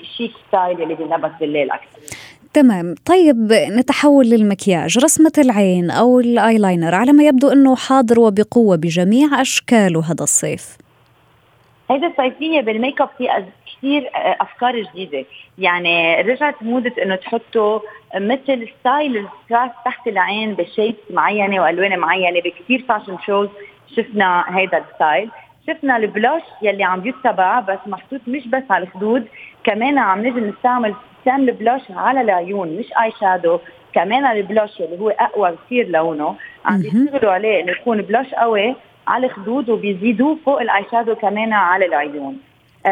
chic 0.00 0.32
style 0.48 0.82
اللي 0.82 0.94
بينلبس 0.94 1.30
بالليل 1.40 1.70
أكثر. 1.70 2.16
تمام. 2.54 2.94
طيب 3.06 3.52
نتحول 3.52 4.26
للمكياج. 4.26 4.98
رسمة 4.98 5.32
العين 5.38 5.90
أو 5.90 6.20
الآيلاينر 6.20 6.94
على 6.94 7.12
ما 7.12 7.24
يبدو 7.24 7.52
أنه 7.52 7.76
حاضر 7.76 8.20
وبقوة 8.20 8.76
بجميع 8.76 9.40
أشكاله 9.40 10.00
هذا 10.12 10.22
الصيف. 10.24 10.76
هيدا 11.90 12.06
الصيفية 12.06 12.60
بالميك 12.60 13.00
أب 13.00 13.08
في 13.18 13.28
كثير 13.66 14.10
أفكار 14.14 14.82
جديدة. 14.82 15.24
يعني 15.58 16.20
رجعت 16.20 16.62
موضة 16.62 17.02
أنه 17.02 17.16
تحطوا 17.16 17.80
مثل 18.14 18.68
style 18.80 19.16
ال 19.16 19.24
strass 19.24 19.70
تحت 19.84 20.06
العين 20.06 20.54
ب 20.54 20.60
shapes 20.60 20.98
معينة 21.10 21.62
وألوان 21.62 21.98
معينة 21.98 22.40
بكثير 22.40 22.84
fashion 22.88 23.16
shows 23.26 23.48
شفنا 23.96 24.44
هيدا 24.48 24.78
ال 24.78 24.85
style. 24.85 25.30
شفنا 25.66 25.96
ال 25.96 26.04
blush 26.04 26.42
يلي 26.62 26.84
عم 26.84 27.06
يتبع 27.06 27.60
بس 27.60 27.78
محطوط 27.86 28.20
مش 28.26 28.48
بس 28.48 28.62
على 28.70 28.84
الخدود 28.84 29.26
كمان 29.64 29.98
عم 29.98 30.26
نجي 30.26 30.40
نستعمل 30.40 30.94
ستان 31.22 31.48
ال 31.48 31.54
blush 31.54 31.82
على 31.90 32.20
العيون 32.20 32.68
مش 32.68 32.86
eye 33.02 33.12
shadow 33.20 33.58
كمان 33.94 34.26
ال 34.26 34.35
blush 34.35 34.80
اللي 34.80 35.00
هو 35.00 35.08
أقوى 35.10 35.56
كثير 35.66 35.88
لونه. 35.88 36.34
عم 36.64 36.78
بيشتغلوا 36.78 37.32
عليه 37.32 37.62
إنه 37.62 37.72
يكون 37.72 38.02
blush 38.02 38.34
قوي 38.34 38.74
على 39.06 39.26
الخدود 39.26 39.70
وبيزيدوه 39.70 40.38
فوق 40.46 40.60
ال 40.60 40.84
eye 40.92 40.99
shadow 40.99 41.14
كمان 41.14 41.52
على 41.52 41.86
العيون. 41.86 42.38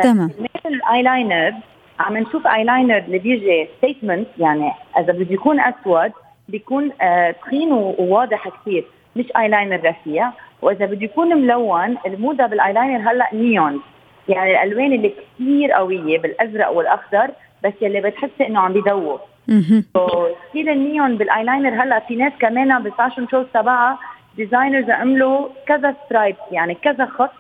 تمام. 0.03 0.31
مثل 0.39 0.75
الايلاينر 0.75 1.55
عم 2.01 2.17
نشوف 2.17 2.47
ايلاينر 2.47 2.99
اللي 2.99 3.19
بيجي 3.19 3.69
statement 3.79 4.29
يعني 4.39 4.73
إذا 4.99 5.13
بده 5.13 5.35
يكون 5.35 5.61
أسود 5.61 6.13
بيكون 6.49 6.91
آه 7.01 7.31
تخين 7.31 7.73
وواضح 7.73 8.49
كثير 8.49 8.85
مش 9.17 9.25
ايلاينر 9.37 9.81
رفيع. 9.85 10.31
وإذا 10.63 10.87
بده 10.87 11.05
يكون 11.05 11.29
ملون 11.29 11.97
الموضة 12.07 12.47
بالايلاينر 12.47 13.11
هلأ 13.11 13.29
نيون 13.33 13.81
يعني 14.29 14.51
الألوان 14.51 14.93
اللي 14.93 15.09
كثير 15.09 15.73
قوية 15.73 16.19
بالأزرق 16.19 16.71
والأخضر 16.71 17.31
بس 17.65 17.73
يلي 17.83 18.01
بتحسي 18.01 18.47
إنه 18.47 18.61
عم 18.61 18.73
بيدوب 18.73 19.21
style 20.49 20.69
ال 20.69 20.78
neon 20.78 21.17
بال 21.17 21.30
eyeliner 21.30 21.83
هلأ 21.83 22.01
في 22.09 22.17
ناس 22.17 22.33
كمان 22.41 22.83
بال 22.83 22.92
fashion 22.92 23.27
shows 23.31 23.47
تبعها 23.55 23.99
designers 24.37 24.91
عملوا 24.91 25.49
كذا 25.67 25.95
stripe 26.07 26.37
يعني 26.53 26.75
كذا 26.75 27.07
خط 27.07 27.31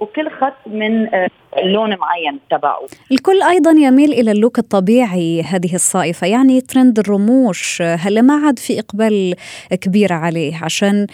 وكل 0.00 0.30
خط 0.30 0.54
من 0.66 1.14
آه، 1.14 1.28
لون 1.64 1.96
معين 1.96 2.38
تبعه. 2.50 2.80
الكل 3.12 3.42
أيضا 3.42 3.70
يميل 3.70 4.12
إلى 4.12 4.32
ال 4.32 4.37
look 4.37 4.58
الطبيعي 4.58 5.42
هذه 5.42 5.74
الصائفة 5.74 6.26
يعني 6.26 6.60
ترند 6.60 6.98
الرموش. 6.98 7.82
هلا 7.82 8.20
ما 8.22 8.34
عاد 8.46 8.58
في 8.58 8.80
إقبال 8.80 9.34
كبير 9.80 10.12
عليه 10.12 10.64
عشان 10.64 11.06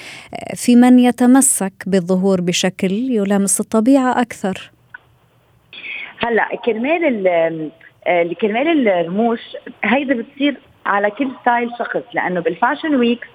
في 0.55 0.77
من 0.77 0.99
يتمسك 0.99 1.73
بالظهور 1.87 2.41
بشكل 2.41 2.93
يلامس 2.93 3.61
الطبيعة 3.61 4.21
أكثر. 4.21 4.71
هلأ 6.19 6.49
كرمال 6.65 7.05
آه، 8.07 8.33
كرمال 8.41 8.89
الرموش 8.89 9.41
هيدا 9.85 10.15
بتصير 10.15 10.57
على 10.87 11.11
كل 11.11 11.29
style 11.43 11.71
شخص 11.79 12.03
لأنه 12.15 12.41
بال 12.41 12.53
fashion 12.53 12.95
weeks 12.95 13.29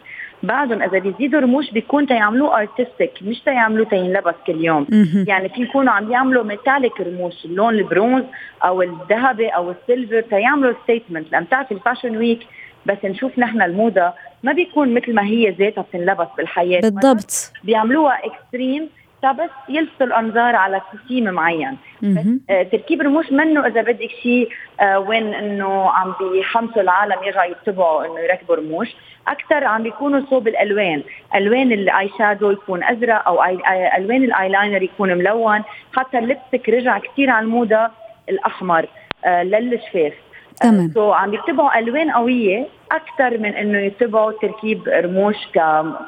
بعدهم 0.43 0.82
إذا 0.82 0.99
بيزيدوا 0.99 1.39
رموش 1.39 1.71
بيكون 1.71 2.08
تيعملوه 2.08 2.60
artistic 2.60 3.12
مش 3.21 3.39
تيعملوه 3.39 3.86
تينلبس 3.86 4.34
كل 4.47 4.65
يوم. 4.65 4.88
يعني 5.27 5.49
في 5.49 5.62
يكونوا 5.62 5.93
عم 5.93 6.12
يعملوا 6.12 6.43
metallic 6.43 7.02
رموش 7.01 7.45
اللون 7.45 7.73
البرونز 7.73 8.23
أو 8.63 8.82
الذهبي 8.82 9.47
أو 9.47 9.71
ال 9.71 9.79
silver 9.79 10.21
تيعملوا 10.21 10.73
statement 10.84 11.32
لأن 11.32 11.43
بتعرفي 11.43 11.73
ال 11.73 11.79
fashion 11.79 12.17
week 12.17 12.39
بس 12.86 12.97
نشوف 13.03 13.39
نحن 13.39 13.62
الموضة 13.62 14.13
ما 14.43 14.51
بيكون 14.53 14.93
مثل 14.93 15.13
ما 15.13 15.23
هي 15.23 15.49
ذاتها 15.49 15.82
بتنلبس 15.82 16.27
بالحياة. 16.38 16.82
بالضبط. 16.82 17.51
بيعملوها 17.63 18.19
extreme 18.26 18.89
بس 19.25 19.49
يلفتوا 19.69 20.08
الأنظار 20.08 20.56
على 20.56 20.82
ثيم 21.08 21.23
معين. 21.23 21.77
آه 22.49 22.63
تركيب 22.63 23.01
رموش 23.01 23.32
منه 23.32 23.67
إذا 23.67 23.82
بدك 23.82 24.10
شيء 24.23 24.49
آه 24.82 24.99
وين 24.99 25.34
إنه 25.34 25.89
عم 25.89 26.13
بيحمسوا 26.19 26.82
العالم 26.82 27.23
يرجعوا 27.23 27.51
يتبعوا 27.51 28.06
إنه 28.06 28.19
يركبوا 28.19 28.56
رموش 28.56 28.95
أكثر 29.27 29.63
عم 29.63 29.84
بيكونوا 29.84 30.21
صوب 30.30 30.47
الألوان. 30.47 31.03
ألوان 31.36 31.71
ال 31.71 32.10
eye 32.17 32.29
shadow 32.29 32.52
يكون 32.51 32.84
أزرق 32.84 33.27
أو 33.27 33.43
آي 33.43 33.97
ألوان 33.97 34.23
الأيلاينر 34.23 34.82
يكون 34.82 35.13
ملون. 35.13 35.63
حتى 35.95 36.17
ال 36.17 36.23
lipstick 36.23 36.69
رجع 36.69 36.97
كثير 36.97 37.30
على 37.30 37.43
الموضة 37.43 37.89
الأحمر 38.30 38.86
آه 39.25 39.43
للشفاف. 39.43 40.13
تمام. 40.62 40.91
سو 40.93 41.12
عم 41.12 41.34
يتبعوا 41.34 41.80
ألوان 41.80 42.12
قوية 42.12 42.67
أكثر 42.91 43.38
من 43.38 43.56
إنه 43.56 43.80
يتبعوا 43.80 44.32
تركيب 44.41 44.88
رموش 44.88 45.36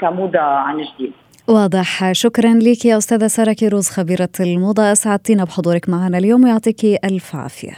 كموضة 0.02 0.39
عن 0.39 0.82
جديد. 0.82 1.13
واضح. 1.50 2.12
شكرا 2.12 2.54
لك 2.54 2.86
يا 2.86 2.98
أستاذة 2.98 3.28
سارة 3.28 3.54
كيروز 3.54 3.88
خبيرة 3.88 4.30
الموضة. 4.40 4.92
أسعدتينا 4.92 5.44
بحضورك 5.44 5.90
معنا 5.90 6.18
اليوم 6.18 6.44
ويعطيك 6.44 6.86
ألف 6.86 7.36
عافية. 7.36 7.72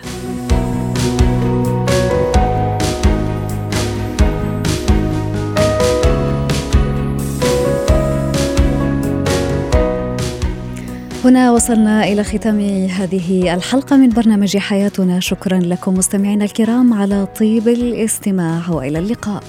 هنا 11.26 11.52
وصلنا 11.52 12.04
إلى 12.04 12.24
ختام 12.24 12.60
هذه 12.90 13.54
الحلقة 13.54 13.98
من 13.98 14.10
برنامج 14.10 14.58
حياتنا. 14.58 15.20
شكرا 15.20 15.60
لكم 15.60 15.94
مستمعينا 15.94 16.46
الكرام 16.46 16.94
على 16.94 17.28
طيب 17.40 17.68
الاستماع 17.68 18.70
وإلى 18.70 19.00
اللقاء. 19.00 19.44